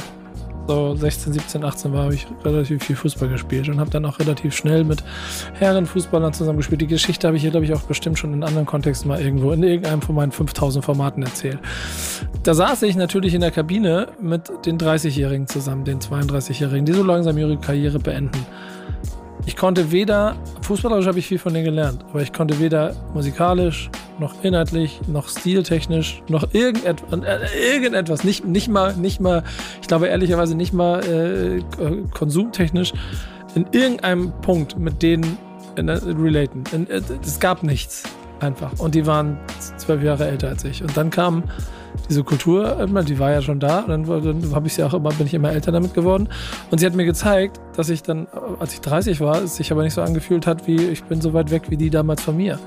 [0.67, 4.19] so 16, 17, 18 war, habe ich relativ viel Fußball gespielt und habe dann auch
[4.19, 5.03] relativ schnell mit
[5.55, 6.81] Herrenfußballern zusammengespielt.
[6.81, 9.53] Die Geschichte habe ich hier, glaube ich, auch bestimmt schon in anderen Kontexten mal irgendwo
[9.53, 11.59] in irgendeinem von meinen 5000 Formaten erzählt.
[12.43, 17.03] Da saß ich natürlich in der Kabine mit den 30-Jährigen zusammen, den 32-Jährigen, die so
[17.03, 18.47] langsam ihre Karriere beenden.
[19.47, 23.91] Ich konnte weder, fußballerisch habe ich viel von denen gelernt, aber ich konnte weder musikalisch,
[24.19, 29.43] noch inhaltlich, noch stiltechnisch, noch irgendetwas, äh, irgendetwas nicht, nicht mal, nicht mal,
[29.81, 31.63] ich glaube ehrlicherweise nicht mal äh,
[32.13, 32.93] konsumtechnisch
[33.55, 35.39] in irgendeinem Punkt mit denen
[35.77, 36.65] äh, relaten.
[36.73, 38.05] In, äh, es gab nichts
[38.41, 38.79] einfach.
[38.79, 39.39] Und die waren
[39.77, 40.83] zwölf Jahre älter als ich.
[40.83, 41.45] Und dann kam
[42.09, 43.83] diese Kultur, die war ja schon da.
[43.83, 46.29] Dann, dann habe ich sie auch immer, bin ich immer älter damit geworden.
[46.71, 48.27] Und sie hat mir gezeigt, dass ich dann,
[48.59, 51.33] als ich 30 war, es sich aber nicht so angefühlt hat, wie ich bin so
[51.33, 52.59] weit weg wie die damals von mir.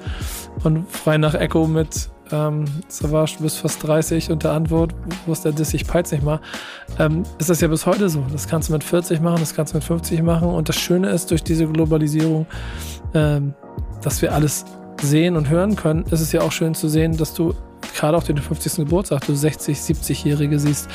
[0.63, 4.95] Und frei nach Echo mit ähm, Savage, du bist fast 30 und der Antwort,
[5.26, 6.39] wo ist der Diss, ich peit's nicht mal,
[6.99, 8.24] ähm, ist das ja bis heute so.
[8.32, 10.49] Das kannst du mit 40 machen, das kannst du mit 50 machen.
[10.49, 12.45] Und das Schöne ist, durch diese Globalisierung,
[13.13, 13.53] ähm,
[14.01, 14.65] dass wir alles
[15.01, 17.53] sehen und hören können, ist es ja auch schön zu sehen, dass du
[17.94, 18.86] gerade auch den 50.
[18.86, 20.89] Geburtstag, du 60, 70-Jährige siehst.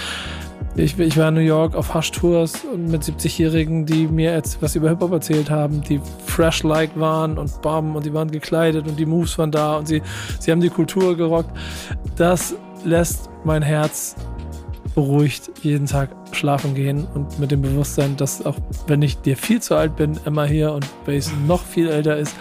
[0.76, 5.12] Ich, ich war in New York auf Hush-Tours mit 70-Jährigen, die mir was über Hip-Hop
[5.12, 9.50] erzählt haben, die fresh-like waren und bam, und die waren gekleidet und die Moves waren
[9.50, 10.02] da und sie,
[10.38, 11.50] sie haben die Kultur gerockt.
[12.16, 14.14] Das lässt mein Herz
[14.94, 18.56] beruhigt jeden Tag schlafen gehen und mit dem Bewusstsein, dass auch
[18.86, 22.34] wenn ich dir viel zu alt bin, Emma hier und Base noch viel älter ist,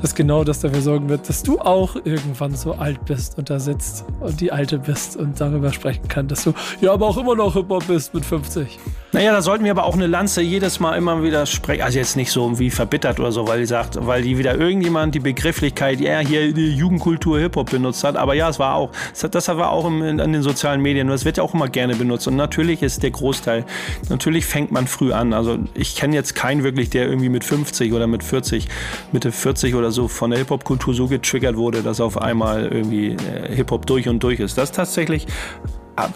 [0.00, 3.58] dass genau das dafür sorgen wird, dass du auch irgendwann so alt bist und da
[3.58, 7.34] sitzt und die Alte bist und darüber sprechen kann, dass du ja aber auch immer
[7.34, 8.78] noch Hip-Hop bist mit 50.
[9.12, 11.82] Naja, da sollten wir aber auch eine Lanze jedes Mal immer wieder sprechen.
[11.82, 15.14] Also jetzt nicht so wie verbittert oder so, weil die sagt, weil die wieder irgendjemand
[15.14, 18.16] die Begrifflichkeit, ja, hier die Jugendkultur Hip-Hop benutzt hat.
[18.16, 18.90] Aber ja, es war auch,
[19.30, 21.08] das war auch in, in den sozialen Medien.
[21.08, 22.28] Das wird ja auch immer gerne benutzt.
[22.28, 23.64] Und natürlich ist der Großteil,
[24.08, 25.32] natürlich fängt man früh an.
[25.32, 28.68] Also ich kenne jetzt keinen wirklich, der irgendwie mit 50 oder mit 40,
[29.10, 33.52] Mitte 40 oder so von der Hip-Hop-Kultur so getriggert wurde, dass auf einmal irgendwie äh,
[33.52, 34.56] Hip-Hop durch und durch ist.
[34.58, 35.26] Das tatsächlich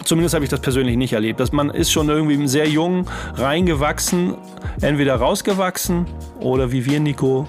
[0.05, 1.41] zumindest habe ich das persönlich nicht erlebt.
[1.41, 4.35] Dass man ist schon irgendwie sehr jung reingewachsen,
[4.79, 6.05] entweder rausgewachsen
[6.39, 7.45] oder wie wir, Nico,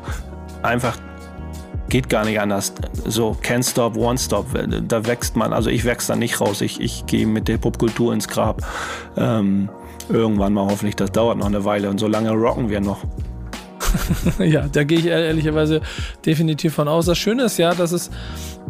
[0.63, 0.97] einfach
[1.93, 2.73] geht gar nicht anders.
[3.07, 4.47] So, can't stop, one stop.
[4.89, 5.53] Da wächst man.
[5.53, 6.63] Also ich wächst da nicht raus.
[6.63, 8.63] Ich, ich gehe mit der Popkultur ins Grab.
[9.15, 9.69] Ähm,
[10.09, 10.97] irgendwann mal hoffentlich.
[10.97, 13.05] Das dauert noch eine Weile und so lange rocken wir noch.
[14.39, 15.83] ja, da gehe ich ehrlicherweise
[16.25, 17.05] definitiv von aus.
[17.05, 18.11] Das Schöne ist ja, dass es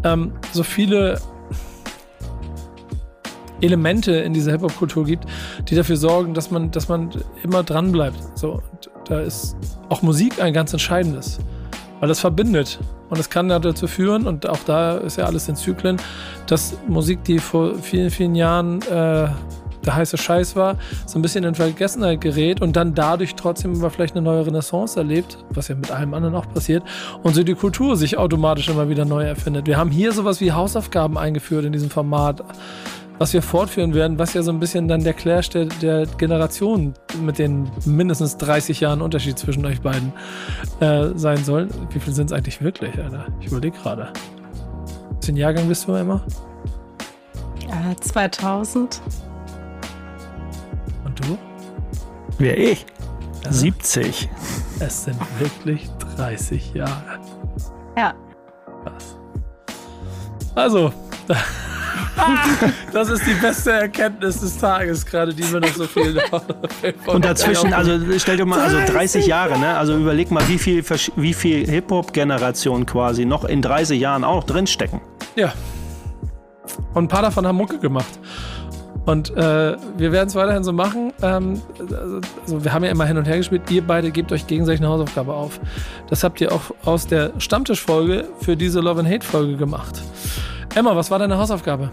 [0.03, 1.21] ähm, so viele
[3.61, 5.27] Elemente in dieser Hip-Hop-Kultur gibt,
[5.69, 7.11] die dafür sorgen, dass man, dass man
[7.45, 8.19] immer dran bleibt.
[8.37, 8.61] So,
[9.05, 9.57] da ist
[9.91, 11.39] auch Musik ein ganz entscheidendes,
[12.03, 12.81] weil das verbindet.
[13.11, 15.99] Und es kann dazu führen, und auch da ist ja alles in Zyklen,
[16.49, 19.29] dass Musik, die vor vielen, vielen Jahren äh,
[19.85, 23.89] der heiße Scheiß war, so ein bisschen in Vergessenheit gerät und dann dadurch trotzdem immer
[23.89, 26.83] vielleicht eine neue Renaissance erlebt, was ja mit allem anderen auch passiert,
[27.23, 29.69] und so die Kultur sich automatisch immer wieder neu erfindet.
[29.69, 32.43] Wir haben hier sowas wie Hausaufgaben eingeführt in diesem Format
[33.19, 36.95] was wir fortführen werden, was ja so ein bisschen dann der Clash der, der Generationen
[37.21, 40.13] mit den mindestens 30 Jahren Unterschied zwischen euch beiden
[40.81, 41.69] äh, sein soll.
[41.91, 43.27] Wie viel sind es eigentlich wirklich, Alter?
[43.41, 44.13] Ich überlege gerade.
[45.21, 46.25] Welchen Jahrgang bist du, Emma?
[47.69, 49.01] Äh, 2000.
[51.05, 51.39] Und du?
[52.39, 52.85] Wer ich?
[53.45, 53.53] Ja.
[53.53, 54.29] 70.
[54.81, 57.21] Es sind wirklich 30 Jahre.
[57.97, 58.15] Ja.
[58.85, 59.17] Was?
[60.55, 60.93] Also,
[62.93, 66.21] das ist die beste Erkenntnis des Tages, gerade die wir noch so viel.
[67.07, 69.77] Und dazwischen, also stell dir mal, also 30 Jahre, ne?
[69.77, 70.85] Also überleg mal, wie viel,
[71.17, 75.01] wie viel Hip-Hop-Generationen quasi noch in 30 Jahren auch drinstecken.
[75.37, 75.53] Ja.
[76.95, 78.19] Und ein paar davon haben Mucke gemacht.
[79.05, 81.13] Und äh, wir werden es weiterhin so machen.
[81.23, 83.69] Ähm, also wir haben ja immer hin und her gespielt.
[83.71, 85.59] Ihr beide gebt euch gegenseitig eine Hausaufgabe auf.
[86.09, 90.01] Das habt ihr auch aus der Stammtischfolge für diese Love and Hate Folge gemacht.
[90.75, 91.91] Emma, was war deine Hausaufgabe?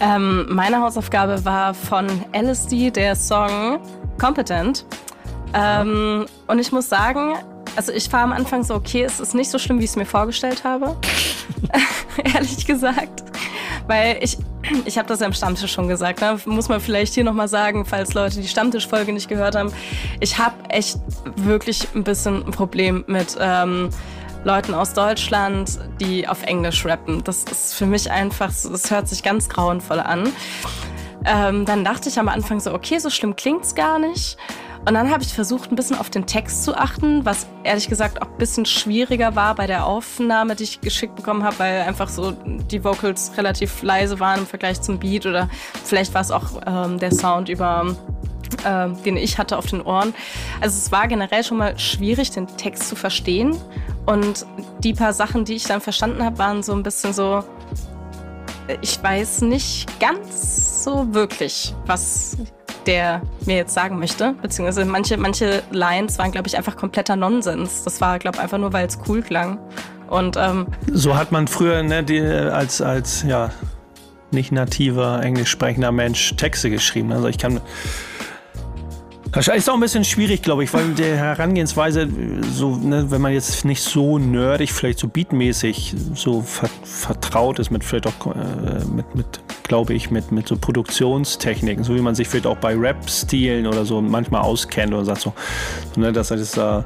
[0.00, 3.78] Ähm, meine Hausaufgabe war von LSD der Song
[4.18, 4.86] Competent.
[5.52, 7.34] Ähm, und ich muss sagen,
[7.76, 9.96] also ich war am Anfang so, okay, es ist nicht so schlimm, wie ich es
[9.96, 10.96] mir vorgestellt habe.
[12.34, 13.22] Ehrlich gesagt.
[13.86, 14.38] Weil ich,
[14.86, 16.38] ich habe das ja im Stammtisch schon gesagt, ne?
[16.46, 19.72] muss man vielleicht hier nochmal sagen, falls Leute die Stammtischfolge nicht gehört haben.
[20.20, 20.98] Ich habe echt
[21.36, 23.90] wirklich ein bisschen ein Problem mit ähm,
[24.44, 27.24] Leuten aus Deutschland, die auf Englisch rappen.
[27.24, 30.30] Das ist für mich einfach, das hört sich ganz grauenvoll an.
[31.24, 34.36] Ähm, dann dachte ich am Anfang so, okay, so schlimm klingt's gar nicht.
[34.86, 38.20] Und dann habe ich versucht, ein bisschen auf den Text zu achten, was ehrlich gesagt
[38.20, 42.10] auch ein bisschen schwieriger war bei der Aufnahme, die ich geschickt bekommen habe, weil einfach
[42.10, 45.48] so die Vocals relativ leise waren im Vergleich zum Beat oder
[45.84, 47.96] vielleicht war es auch ähm, der Sound über
[48.64, 50.14] äh, den ich hatte auf den Ohren.
[50.60, 53.56] Also es war generell schon mal schwierig, den Text zu verstehen.
[54.06, 54.46] Und
[54.80, 57.42] die paar Sachen, die ich dann verstanden habe, waren so ein bisschen so,
[58.80, 62.36] ich weiß nicht ganz so wirklich, was
[62.86, 64.34] der mir jetzt sagen möchte.
[64.42, 67.84] Beziehungsweise manche, manche Lines waren, glaube ich, einfach kompletter Nonsens.
[67.84, 69.58] Das war, glaube ich, einfach nur, weil es cool klang.
[70.08, 73.50] Und, ähm, so hat man früher ne, die, als, als ja,
[74.30, 77.12] nicht nativer, englisch sprechender Mensch Texte geschrieben.
[77.12, 77.60] Also ich kann
[79.34, 82.08] Wahrscheinlich ist auch ein bisschen schwierig, glaube ich, weil der Herangehensweise,
[82.52, 87.70] so, ne, wenn man jetzt nicht so nerdig, vielleicht so beatmäßig so ver vertraut ist
[87.70, 89.26] mit vielleicht auch äh, mit, mit
[89.64, 93.84] glaube ich, mit, mit so Produktionstechniken, so wie man sich vielleicht auch bei Rap-Stilen oder
[93.84, 95.32] so manchmal auskennt oder sagt so,
[95.96, 96.82] ne, dass, das, äh,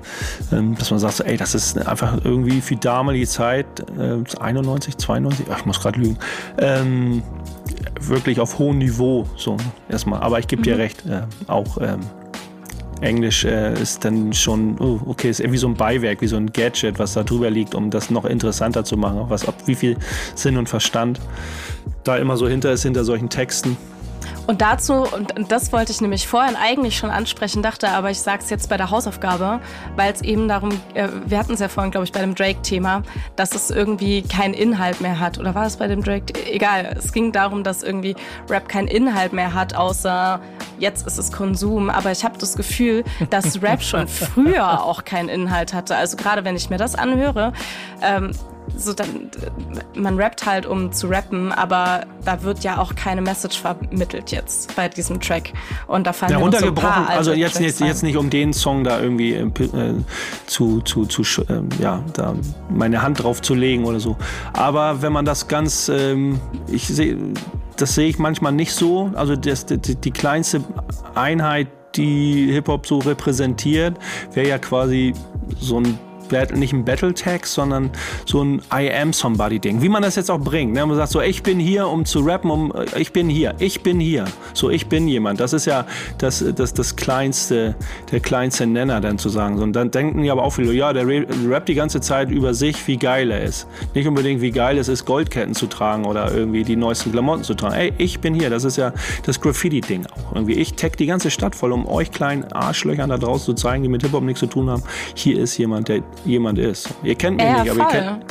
[0.51, 3.67] dass man sagt, so, ey, das ist einfach irgendwie für damalige Zeit,
[3.99, 6.19] äh, 91, 92, ach, ich muss gerade lügen,
[6.59, 7.23] ähm,
[8.01, 9.59] wirklich auf hohem Niveau, so
[9.91, 10.21] erstmal.
[10.21, 10.81] Aber ich gebe dir mhm.
[10.81, 12.01] recht, äh, auch ähm,
[13.01, 16.53] Englisch äh, ist dann schon, oh, okay, ist irgendwie so ein Beiwerk, wie so ein
[16.53, 19.27] Gadget, was da drüber liegt, um das noch interessanter zu machen.
[19.29, 19.97] Was, ob, wie viel
[20.35, 21.21] Sinn und Verstand
[22.05, 23.77] da immer so hinter ist, hinter solchen Texten.
[24.49, 28.43] Und dazu, und das wollte ich nämlich vorhin eigentlich schon ansprechen, dachte aber, ich sage
[28.43, 29.61] es jetzt bei der Hausaufgabe,
[29.95, 33.03] weil es eben darum, äh, wir hatten es ja vorhin, glaube ich, bei dem Drake-Thema,
[33.37, 35.37] dass es irgendwie keinen Inhalt mehr hat.
[35.37, 36.33] Oder war es bei dem Drake?
[36.51, 38.17] Egal, es ging darum, dass irgendwie
[38.49, 40.41] Rap keinen Inhalt mehr hat, außer
[40.79, 45.29] jetzt ist es Konsum, aber ich habe das Gefühl, dass Rap schon früher auch keinen
[45.29, 45.95] Inhalt hatte.
[45.95, 47.53] Also gerade wenn ich mir das anhöre,
[48.01, 48.31] ähm,
[48.77, 49.31] so dann,
[49.95, 54.75] man rappt halt, um zu rappen, aber da wird ja auch keine Message vermittelt jetzt
[54.77, 55.53] bei diesem Track.
[55.87, 58.53] Und da fallen ja, so runtergebrochen, paar also jetzt, Tracks jetzt, jetzt nicht um den
[58.53, 59.95] Song da irgendwie äh, äh,
[60.47, 62.35] zu, zu, zu ähm, ja, da
[62.71, 64.17] meine Hand drauf zu legen oder so.
[64.53, 66.41] Aber wenn man das ganz, ähm,
[66.71, 67.17] ich sehe,
[67.77, 69.11] das sehe ich manchmal nicht so.
[69.15, 70.63] Also das, die, die kleinste
[71.15, 73.97] Einheit, die Hip-Hop so repräsentiert,
[74.33, 75.15] wäre ja quasi
[75.59, 75.99] so ein
[76.55, 77.91] nicht ein Battle-Tag, sondern
[78.25, 79.83] so ein I am somebody Ding.
[79.83, 80.73] Wie man das jetzt auch bringt.
[80.73, 80.85] Ne?
[80.85, 84.01] Man sagt so, ich bin hier, um zu rappen, um ich bin hier, ich bin
[84.01, 84.25] hier.
[84.55, 85.41] So, ich bin jemand.
[85.41, 85.87] Das ist ja
[86.19, 87.75] das, das, das kleinste,
[88.11, 89.59] der kleinste Nenner dann zu sagen.
[89.59, 92.55] Und dann denken ja aber auch viele, ja, der ra- rappt die ganze Zeit über
[92.55, 93.67] sich, wie geil er ist.
[93.95, 97.55] Nicht unbedingt, wie geil es ist, Goldketten zu tragen oder irgendwie die neuesten Klamotten zu
[97.55, 97.75] tragen.
[97.75, 98.51] Ey, ich bin hier.
[98.51, 98.93] Das ist ja
[99.25, 100.35] das Graffiti-Ding auch.
[100.35, 103.83] Irgendwie, ich tag die ganze Stadt voll, um euch kleinen Arschlöchern da draußen zu zeigen,
[103.83, 104.83] die mit Hip-Hop nichts zu tun haben.
[105.15, 106.89] Hier ist jemand, der jemand ist.
[107.03, 108.01] Ihr kennt mich Ja, nicht, aber ihr voll.
[108.01, 108.25] kennt.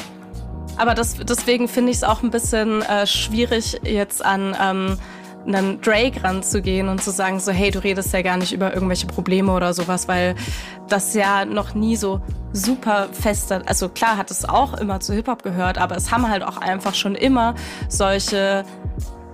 [0.78, 4.98] Aber das, deswegen finde ich es auch ein bisschen äh, schwierig, jetzt an ähm,
[5.48, 9.08] einen Drake ranzugehen und zu sagen, so, hey, du redest ja gar nicht über irgendwelche
[9.08, 10.36] Probleme oder sowas, weil
[10.90, 12.22] das ja noch nie so
[12.54, 16.44] super fester, also klar hat es auch immer zu Hip-Hop gehört, aber es haben halt
[16.44, 17.56] auch einfach schon immer
[17.90, 18.64] solche,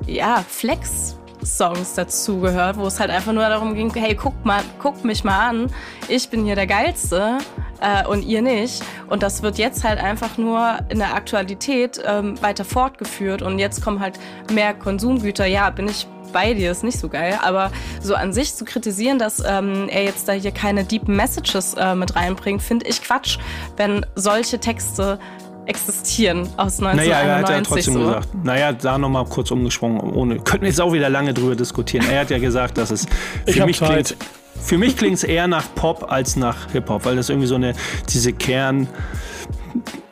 [0.08, 1.18] ja, Flex.
[1.45, 5.26] Songs dazu gehört, wo es halt einfach nur darum ging, hey, guck mal, guck mich
[5.26, 5.68] mal an,
[6.08, 7.38] ich bin hier der Geilste
[7.84, 8.84] äh, und ihr nicht.
[9.10, 13.84] Und das wird jetzt halt einfach nur in der Aktualität ähm, weiter fortgeführt und jetzt
[13.84, 14.20] kommen halt
[14.52, 15.46] mehr Konsumgüter.
[15.46, 17.72] Ja, bin ich bei dir, ist nicht so geil, aber
[18.02, 21.94] so an sich zu kritisieren, dass ähm, er jetzt da hier keine deep Messages äh,
[21.94, 23.38] mit reinbringt, finde ich Quatsch,
[23.78, 25.20] wenn solche Texte
[25.66, 27.08] existieren aus 1991.
[27.08, 28.00] Naja, er hat ja trotzdem so.
[28.00, 28.30] gesagt.
[28.44, 30.40] Naja, da nochmal kurz umgesprungen, ohne.
[30.40, 32.06] Könnten wir jetzt auch wieder lange drüber diskutieren.
[32.10, 33.06] Er hat ja gesagt, dass es
[33.48, 34.08] für mich Zeit.
[34.08, 34.43] klingt.
[34.64, 37.74] Für mich klingt es eher nach Pop als nach Hip-Hop, weil das irgendwie so eine,
[38.09, 38.88] diese Kern.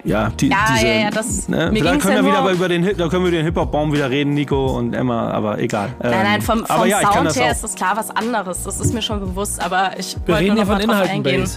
[0.04, 1.70] Ja, die, Ja, diese, ja, ja, das- ne?
[1.72, 3.94] mir Vielleicht können ja wir wieder über den, Hip- da können wir über den Hip-Hop-Baum
[3.94, 5.90] wieder reden, Nico und Emma, aber egal.
[6.02, 8.10] Nein, Ähm, nein, vom, vom aber ja, ich Sound das her ist das klar was
[8.10, 8.64] anderes.
[8.64, 11.10] Das ist mir schon bewusst, aber ich Wir wollte reden nur noch von mal drauf
[11.10, 11.48] eingehen.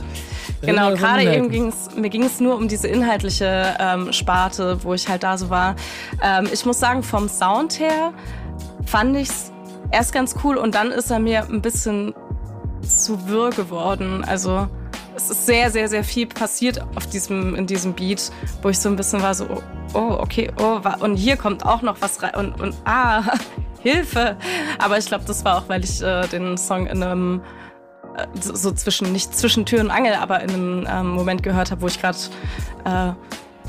[0.61, 1.51] Genau, gerade eben Inhalten.
[1.51, 5.49] ging's, mir ging es nur um diese inhaltliche ähm, Sparte, wo ich halt da so
[5.49, 5.75] war.
[6.23, 8.13] Ähm, ich muss sagen, vom Sound her
[8.85, 9.53] fand ich's
[9.91, 12.15] erst ganz cool und dann ist er mir ein bisschen
[12.89, 14.25] zu wirr geworden.
[14.25, 14.69] Also
[15.17, 18.31] es ist sehr, sehr, sehr viel passiert auf diesem, in diesem Beat,
[18.63, 19.63] wo ich so ein bisschen war so, oh,
[19.95, 23.23] oh okay, oh, und hier kommt auch noch was rein und, und ah,
[23.83, 24.37] Hilfe.
[24.79, 27.43] Aber ich glaube, das war auch, weil ich äh, den Song in einem
[28.17, 31.71] äh, so, so zwischen, nicht zwischen Tür und Angel, aber in einem ähm, Moment gehört
[31.71, 32.19] habe, wo ich gerade
[32.85, 33.13] äh,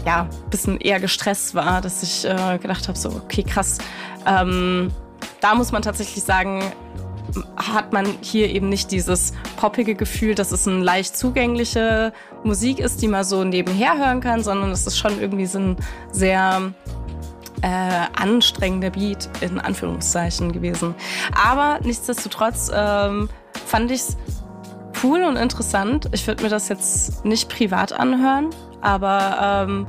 [0.06, 3.78] ja, ein bisschen eher gestresst war, dass ich äh, gedacht habe, so, okay, krass.
[4.26, 4.92] Ähm,
[5.42, 6.64] da muss man tatsächlich sagen,
[7.58, 12.14] hat man hier eben nicht dieses poppige Gefühl, dass es eine leicht zugängliche
[12.44, 15.78] Musik ist, die man so nebenher hören kann, sondern es ist schon irgendwie so ein
[16.12, 16.74] sehr
[17.62, 20.96] äh, anstrengender Beat in Anführungszeichen gewesen.
[21.36, 23.30] Aber nichtsdestotrotz ähm,
[23.66, 24.18] fand ich es
[25.04, 26.10] cool und interessant.
[26.12, 28.50] Ich würde mir das jetzt nicht privat anhören,
[28.82, 29.88] aber ähm,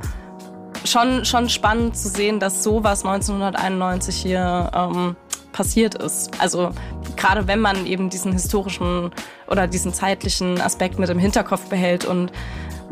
[0.84, 5.16] schon, schon spannend zu sehen, dass sowas 1991 hier ähm,
[5.56, 6.30] passiert ist.
[6.38, 6.70] Also
[7.16, 9.10] gerade wenn man eben diesen historischen
[9.48, 12.30] oder diesen zeitlichen Aspekt mit im Hinterkopf behält und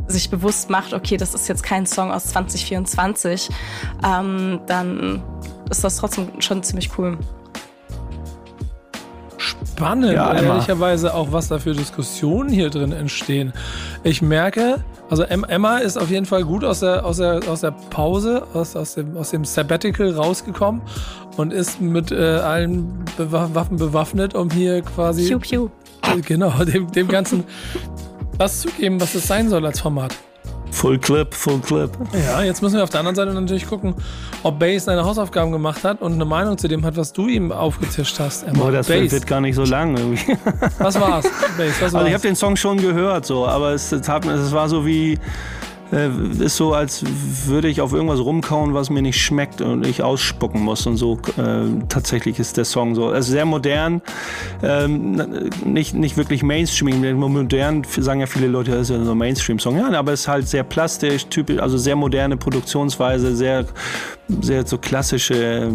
[0.08, 3.50] sich bewusst macht, okay, das ist jetzt kein Song aus 2024,
[4.02, 5.22] ähm, dann
[5.70, 7.18] ist das trotzdem schon ziemlich cool.
[9.36, 13.52] Spannend, Ja, ehrlicherweise auch, was da für Diskussionen hier drin entstehen.
[14.04, 17.60] Ich merke, also Em- Emma ist auf jeden Fall gut aus der, aus der, aus
[17.60, 20.80] der Pause, aus, aus, dem, aus dem Sabbatical rausgekommen
[21.36, 25.68] und ist mit äh, allen Bewa Waffen bewaffnet, um hier quasi pew.
[26.02, 27.44] äh, genau dem, dem Ganzen
[28.38, 30.14] das zu geben, was es sein soll als Format.
[30.74, 31.90] Full Clip, Full Clip.
[32.12, 33.94] Ja, jetzt müssen wir auf der anderen Seite natürlich gucken,
[34.42, 37.52] ob Base seine Hausaufgaben gemacht hat und eine Meinung zu dem hat, was du ihm
[37.52, 38.42] aufgetischt hast.
[38.42, 38.58] Emma.
[38.58, 40.36] Boah, das Base, wird gar nicht so lang irgendwie.
[40.78, 41.24] was war's?
[41.56, 41.94] Base, was war's?
[41.94, 44.84] Also ich habe den Song schon gehört, so, aber es, es, hat, es war so
[44.84, 45.16] wie,
[45.92, 46.08] äh,
[46.38, 47.04] ist so, als
[47.46, 50.86] würde ich auf irgendwas rumkauen, was mir nicht schmeckt und ich ausspucken muss.
[50.86, 53.08] Und so äh, tatsächlich ist der Song so.
[53.08, 54.02] Also sehr modern,
[54.62, 57.18] ähm, nicht, nicht wirklich Mainstream.
[57.18, 59.78] Modern sagen ja viele Leute, das ist ja so ein Mainstream-Song.
[59.78, 63.66] Ja, aber es ist halt sehr plastisch, typisch, also sehr moderne Produktionsweise, sehr,
[64.40, 65.70] sehr so klassische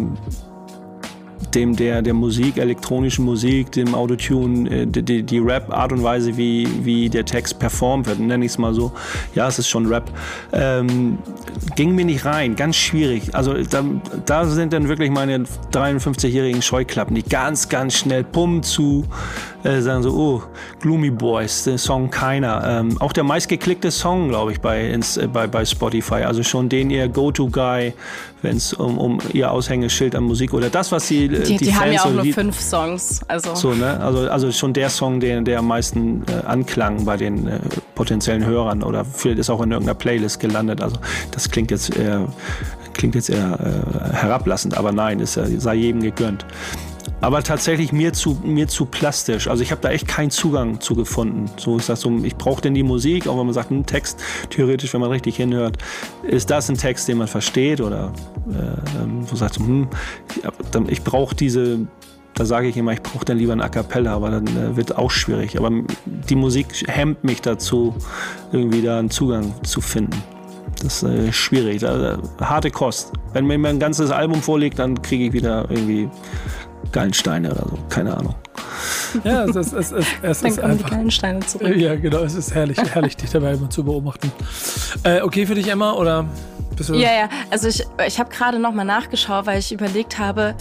[1.54, 6.68] dem der, der Musik, elektronischen Musik, dem Autotune, äh, die, die Rap-Art und Weise, wie,
[6.82, 8.92] wie der Text performt wird, nenne ich es mal so.
[9.34, 10.10] Ja, es ist schon Rap.
[10.52, 11.18] Ähm,
[11.76, 13.34] ging mir nicht rein, ganz schwierig.
[13.34, 13.84] Also da,
[14.26, 19.04] da sind dann wirklich meine 53-jährigen Scheuklappen, die ganz, ganz schnell pum zu
[19.64, 20.42] äh, sagen so, oh,
[20.80, 22.62] Gloomy Boys, der Song keiner.
[22.66, 26.22] Ähm, auch der meistgeklickte Song, glaube ich, bei, ins, äh, bei, bei Spotify.
[26.24, 27.92] Also schon den ihr Go-To-Guy,
[28.42, 31.74] wenn es um, um ihr Aushängeschild an Musik oder das, was sie Die, die, die
[31.74, 33.20] haben Fans ja auch nur fünf Songs.
[33.28, 34.00] Also so, ne?
[34.00, 37.58] Also, also schon der Song, der, der am meisten äh, anklang bei den äh,
[37.94, 40.80] potenziellen Hörern oder vielleicht ist auch in irgendeiner Playlist gelandet.
[40.80, 40.96] Also
[41.32, 42.26] das klingt jetzt eher,
[42.94, 46.46] klingt jetzt eher äh, herablassend, aber nein, ist, ja- sei jedem gegönnt.
[47.20, 49.48] Aber tatsächlich mir zu, mir zu plastisch.
[49.48, 51.50] Also ich habe da echt keinen Zugang zu gefunden.
[51.56, 54.20] So ist das so, ich brauche denn die Musik, auch wenn man sagt, ein Text,
[54.48, 55.76] theoretisch, wenn man richtig hinhört,
[56.22, 58.12] ist das ein Text, den man versteht oder
[58.48, 59.88] äh, wo sagt so, hm,
[60.36, 60.42] ich,
[60.88, 61.86] ich brauche diese,
[62.34, 64.96] da sage ich immer, ich brauche dann lieber ein A Cappella, aber dann äh, wird
[64.96, 65.58] auch schwierig.
[65.58, 65.70] Aber
[66.06, 67.94] die Musik hemmt mich dazu,
[68.52, 70.22] irgendwie da einen Zugang zu finden.
[70.82, 73.12] Das ist äh, schwierig, da, äh, harte Kost.
[73.32, 76.08] Wenn mir ein ganzes Album vorliegt, dann kriege ich wieder irgendwie
[76.92, 78.34] Gallensteine oder so, keine Ahnung.
[79.24, 80.88] Ja, es ist, es ist, es dann ist kommen die einfach.
[80.88, 81.76] kleinen Steine zurück.
[81.76, 84.30] Ja, genau, es ist herrlich, herrlich, dich dabei immer zu beobachten.
[85.02, 86.26] Äh, okay für dich, Emma, oder
[86.88, 86.94] du.
[86.94, 87.28] Ja, ja.
[87.50, 90.54] Also ich, ich habe gerade noch mal nachgeschaut, weil ich überlegt habe,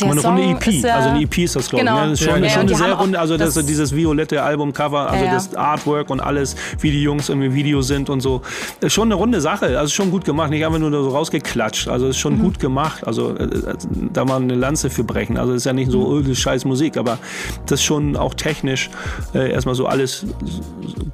[0.00, 1.96] der eine Song runde EP, ist ja, also eine EP ist das, glaube Genau.
[1.96, 2.02] ich.
[2.04, 2.10] Ne?
[2.10, 5.24] Das ist schon, Ja, schon eine sehr runde, also das, das- dieses violette Albumcover, also
[5.24, 8.42] Ja, das Artwork und alles, wie die Jungs im Video sind und so.
[8.80, 11.88] Ist schon eine runde Sache, also schon gut gemacht, nicht einfach nur so rausgeklatscht.
[11.88, 12.42] Also ist schon Mhm.
[12.42, 13.74] gut gemacht, also äh, äh,
[14.12, 15.36] da mal eine Lanze für brechen.
[15.36, 15.92] Also ist ja nicht Mhm.
[15.92, 17.18] so, oh, das ist scheiß Musik, aber
[17.66, 18.90] das ist schon auch technisch
[19.34, 20.26] äh, erstmal so alles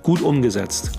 [0.03, 0.91] gut umgesetzt.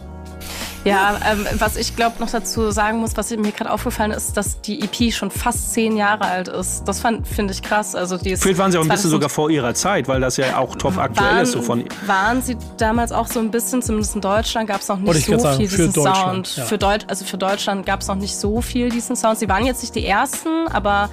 [0.86, 4.61] Ja, ähm, was ich glaube noch dazu sagen muss, was mir gerade aufgefallen ist, dass
[4.61, 6.83] die EP schon fast zehn Jahre alt ist.
[6.86, 7.95] Das fand- finde ich krass.
[7.95, 10.21] Also die ist Vielleicht waren sie auch ein bisschen 2000 sogar vor ihrer Zeit, weil
[10.21, 11.51] das ja auch top aktuell waren, ist.
[11.53, 14.99] So von, waren sie damals auch so ein bisschen, zumindest in Deutschland gab es noch
[14.99, 16.55] nicht ich so sagen, viel für diesen Sound.
[16.57, 16.65] ja.
[16.65, 19.39] Für Deut also für Deutschland gab es noch nicht so viel diesen Sound.
[19.39, 21.09] Sie waren jetzt nicht die ersten, aber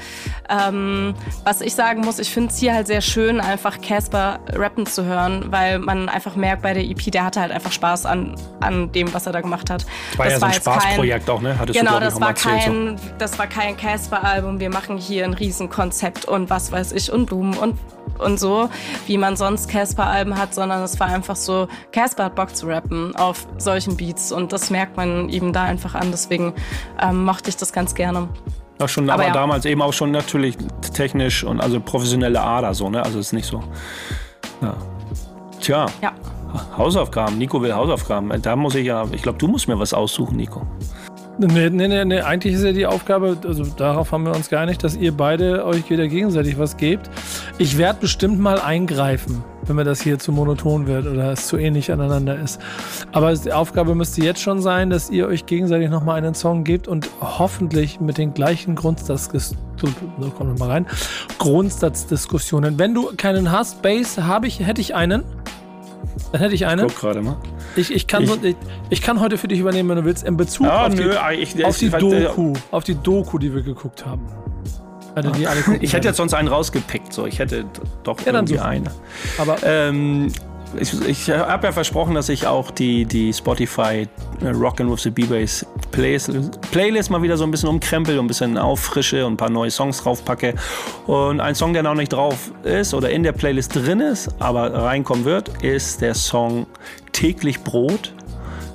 [0.51, 1.15] ähm,
[1.45, 5.05] was ich sagen muss, ich finde es hier halt sehr schön, einfach Casper rappen zu
[5.05, 8.93] hören, weil man einfach merkt bei der EP, der hatte halt einfach Spaß an, an
[8.93, 9.62] dem, was er da gemacht hat.
[9.71, 11.59] War ja so ein kein- Spaßprojekt auch, ne?
[11.59, 12.49] Hattest du, Genau, ich, das auch mal war so.
[12.49, 14.61] kein, das war kein Casper-Album.
[14.61, 17.79] Wir machen hier ein Riesenkonzept und was weiß ich und Blumen und
[18.19, 18.69] und so,
[19.07, 23.17] wie man sonst Casper-Alben hat, sondern es war einfach so, Casper hat Bock zu rappen
[23.17, 26.11] auf solchen Beats und das merkt man ihm da einfach an.
[26.11, 26.53] Deswegen
[27.01, 28.29] ähm, mochte ich das ganz gerne.
[28.81, 29.33] Ja, schon, Aber aber, ja.
[29.33, 30.57] damals eben auch schon natürlich
[30.93, 33.03] technisch und also professionelle Ader so, ne?
[33.03, 33.63] Also ist nicht so.
[34.61, 34.75] Ja.
[35.61, 36.13] Tja, Ja.
[36.77, 37.39] Hausaufgaben.
[37.39, 38.31] Nico will Hausaufgaben.
[38.43, 40.63] Da muss ich ja, ich glaube, du musst mir was aussuchen, Nico.
[41.39, 44.85] Nee, nee, nee, nee, eigentlich ist ja die Aufgabe, also darauf haben wir uns geeinigt,
[44.85, 47.11] dass ihr beide euch wieder gegenseitig was gebt.
[47.57, 51.57] Ich werde bestimmt mal eingreifen, wenn mir das hier zu monoton wird oder es zu
[51.57, 52.61] ähnlich aneinander ist.
[53.13, 56.87] Aber die Aufgabe müsste jetzt schon sein, dass ihr euch gegenseitig nochmal einen Song gebt
[56.87, 59.31] und hoffentlich mit den gleichen Grundsatz,
[59.79, 59.89] so
[60.61, 60.87] rein,
[61.39, 62.79] Grundsatzdiskussionen.
[62.79, 65.25] Wenn du keinen hast, Bass, habe ich, hätte ich einen.
[66.33, 66.87] Dann hätte ich einen.
[66.87, 67.37] Guck gerade mal.
[67.77, 68.57] Ich, ich, kann Ich- so, ich,
[68.91, 71.37] ich kann heute für dich übernehmen, wenn du willst, in Bezug Ah, auf, nö, die,
[71.43, 74.27] ich, auf die ich, Doku, auf die Doku, die wir geguckt haben.
[75.15, 75.31] Also
[75.81, 77.27] Ich hätte jetzt sonst einen rausgepickt, so.
[77.27, 77.65] Ich hätte
[78.03, 78.65] doch Ja, dann irgendwie such.
[78.65, 78.89] einen.
[79.39, 80.33] aber Ähm,
[80.79, 84.09] ich ich habe ja versprochen, dass ich auch die, die Spotify
[84.41, 86.31] äh, Rockin' with the B-Bass Playlist,
[86.71, 89.71] Playlist mal wieder so ein bisschen umkrempel und ein bisschen auffrische und ein paar neue
[89.71, 90.55] Songs draufpacke.
[91.07, 94.73] Und ein Song, der noch nicht drauf ist oder in der Playlist drin ist, aber
[94.73, 96.67] reinkommen wird, ist der Song
[97.13, 98.15] Täglich Brot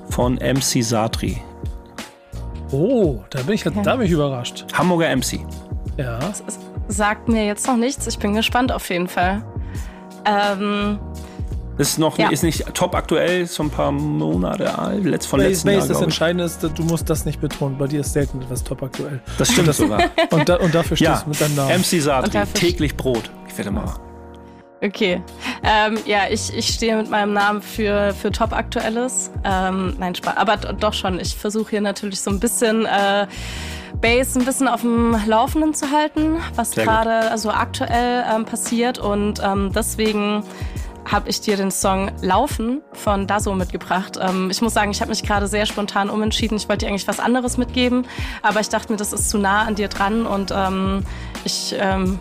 [0.10, 1.42] von MC Satri.
[2.72, 4.66] oh, da bin ich jetzt, da bin ich überrascht.
[4.74, 5.40] Hamburger MC.
[5.98, 6.20] Ja.
[6.30, 6.44] Es
[6.88, 8.06] sagt mir jetzt noch nichts.
[8.08, 9.44] Ich bin gespannt auf jeden Fall.
[10.26, 11.00] Ähm,
[11.78, 12.30] Ist noch Ja.
[12.30, 16.02] ist nicht top aktuell, ist so ein paar Monate alt, letzt von letzten Jahr, das.
[16.02, 17.78] Entscheidende ist, du musst das nicht betonen.
[17.78, 19.22] Bei dir ist selten etwas top aktuell.
[19.38, 20.02] Das stimmt sogar.
[20.32, 21.80] Und, da, und dafür Ja, stehst du mit deinem Namen.
[21.82, 23.30] MC Satri, täglich Brot.
[23.48, 23.86] Ich werde mal.
[24.84, 25.22] Okay.
[25.64, 29.32] Ähm, ja, ich, ich stehe mit meinem Namen für, für Top Aktuelles.
[29.44, 30.38] Ähm, nein, Spaß.
[30.38, 31.20] Aber doch schon.
[31.20, 33.26] Ich versuche hier natürlich so ein bisschen äh,
[34.02, 39.00] Base ein bisschen auf dem Laufenden zu halten, was gerade so aktuell ähm, passiert.
[39.00, 40.44] Und ähm, deswegen
[41.10, 44.20] habe ich dir den Song Laufen von Daso mitgebracht.
[44.22, 46.58] Ähm, ich muss sagen, ich habe mich gerade sehr spontan umentschieden.
[46.58, 48.06] Ich wollte dir eigentlich was anderes mitgeben,
[48.42, 51.04] aber ich dachte mir, das ist zu nah an dir dran und ähm,
[51.46, 52.20] ich ähm,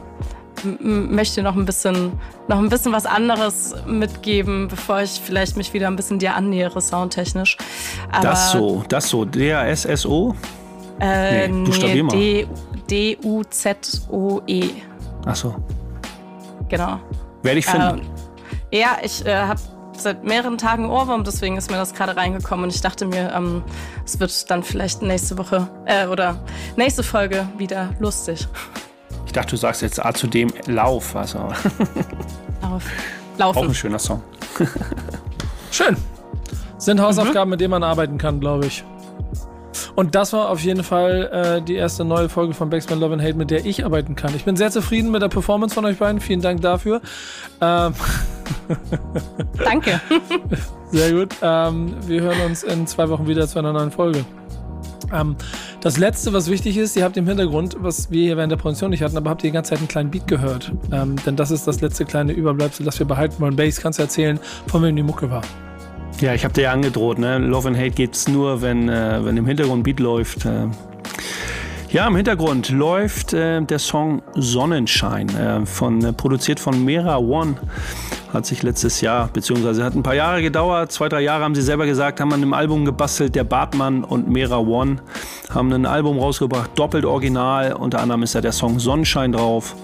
[0.80, 2.12] möchte noch ein bisschen
[2.48, 6.80] noch ein bisschen was anderes mitgeben, bevor ich vielleicht mich wieder ein bisschen dir annähere
[6.80, 7.56] soundtechnisch.
[8.12, 9.24] Aber, Das so, das so.
[9.24, 10.34] D-A-S-S-O?
[11.00, 12.12] Äh, Nee, mal.
[12.12, 12.46] D
[12.88, 14.70] D U Z O E.
[15.26, 15.54] Ach so.
[16.68, 17.00] Genau.
[17.42, 17.98] Werde ich finden.
[17.98, 18.15] Ähm,
[18.78, 19.60] ja, ich äh, habe
[19.96, 23.62] seit mehreren Tagen Ohrwurm, deswegen ist mir das gerade reingekommen und ich dachte mir, ähm,
[24.04, 26.38] es wird dann vielleicht nächste Woche äh, oder
[26.76, 28.46] nächste Folge wieder lustig.
[29.24, 31.14] Ich dachte, du sagst jetzt A zu dem Lauf.
[31.16, 31.38] Also.
[32.62, 32.84] Lauf.
[33.38, 33.58] Laufen.
[33.58, 34.22] Auch ein schöner Song.
[35.70, 35.96] Schön.
[36.78, 38.84] Sind Hausaufgaben, mit denen man arbeiten kann, glaube ich.
[39.94, 43.22] Und das war auf jeden Fall äh, die erste neue Folge von Backspin Love and
[43.22, 44.34] Hate, mit der ich arbeiten kann.
[44.34, 46.20] Ich bin sehr zufrieden mit der Performance von euch beiden.
[46.20, 47.00] Vielen Dank dafür.
[47.60, 47.94] Ähm,
[49.64, 50.00] Danke.
[50.90, 51.34] sehr gut.
[51.42, 54.24] Ähm, wir hören uns in zwei Wochen wieder zu einer neuen Folge.
[55.12, 55.36] Ähm,
[55.80, 58.90] das letzte, was wichtig ist, ihr habt im Hintergrund, was wir hier während der Produktion
[58.90, 60.72] nicht hatten, aber habt ihr die ganze Zeit einen kleinen Beat gehört.
[60.92, 63.56] Ähm, denn das ist das letzte kleine Überbleibsel, das wir behalten wollen.
[63.56, 65.42] Bass, kannst du erzählen, von wem die Mucke war?
[66.20, 67.38] Ja, ich habe dir ja angedroht, ne?
[67.38, 70.46] Love and Hate geht's nur, wenn, äh, wenn im Hintergrund Beat läuft.
[70.46, 70.66] Äh.
[71.90, 77.56] Ja, im Hintergrund läuft äh, der Song Sonnenschein, äh, von, äh, produziert von Mera One.
[78.36, 81.62] Hat sich letztes Jahr, beziehungsweise hat ein paar Jahre gedauert, zwei, drei Jahre haben sie
[81.62, 83.34] selber gesagt, haben an einem Album gebastelt.
[83.34, 84.96] Der Bartmann und Mera One
[85.48, 87.72] haben ein Album rausgebracht, doppelt original.
[87.72, 89.74] Unter anderem ist da der Song Sonnenschein drauf.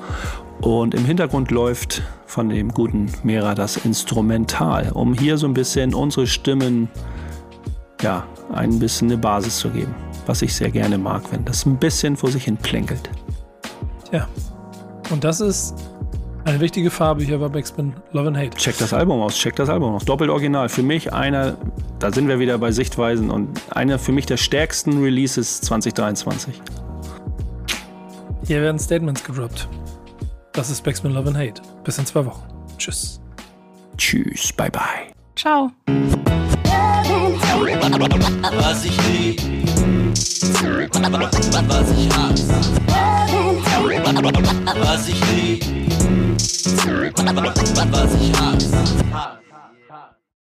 [0.61, 5.95] Und im Hintergrund läuft von dem guten Mera das Instrumental, um hier so ein bisschen
[5.95, 6.91] unsere Stimmen,
[8.03, 8.23] ja,
[8.53, 9.95] ein bisschen eine Basis zu geben.
[10.27, 13.09] Was ich sehr gerne mag, wenn das ein bisschen vor sich hin plänkelt.
[14.13, 14.29] Ja.
[15.09, 15.75] Und das ist
[16.45, 18.57] eine wichtige Farbe hier bei Backspin Love and Hate.
[18.57, 20.05] Check das Album aus, check das Album aus.
[20.05, 20.69] Doppelt original.
[20.69, 21.57] Für mich einer,
[21.99, 26.61] da sind wir wieder bei Sichtweisen und einer für mich der stärksten Releases 2023.
[28.47, 29.69] Hier werden Statements gedroppt.
[30.53, 31.63] Das ist Backspin Love and Hate.
[31.85, 32.43] Bis in zwei Wochen.
[32.77, 33.21] Tschüss.
[33.97, 35.13] Tschüss, bye bye.
[35.37, 35.71] Ciao.
[38.59, 39.41] Was ich lieb,
[41.69, 42.55] was ich hasse.
[44.83, 45.65] Was ich lieb,
[47.93, 49.42] was ich hasse.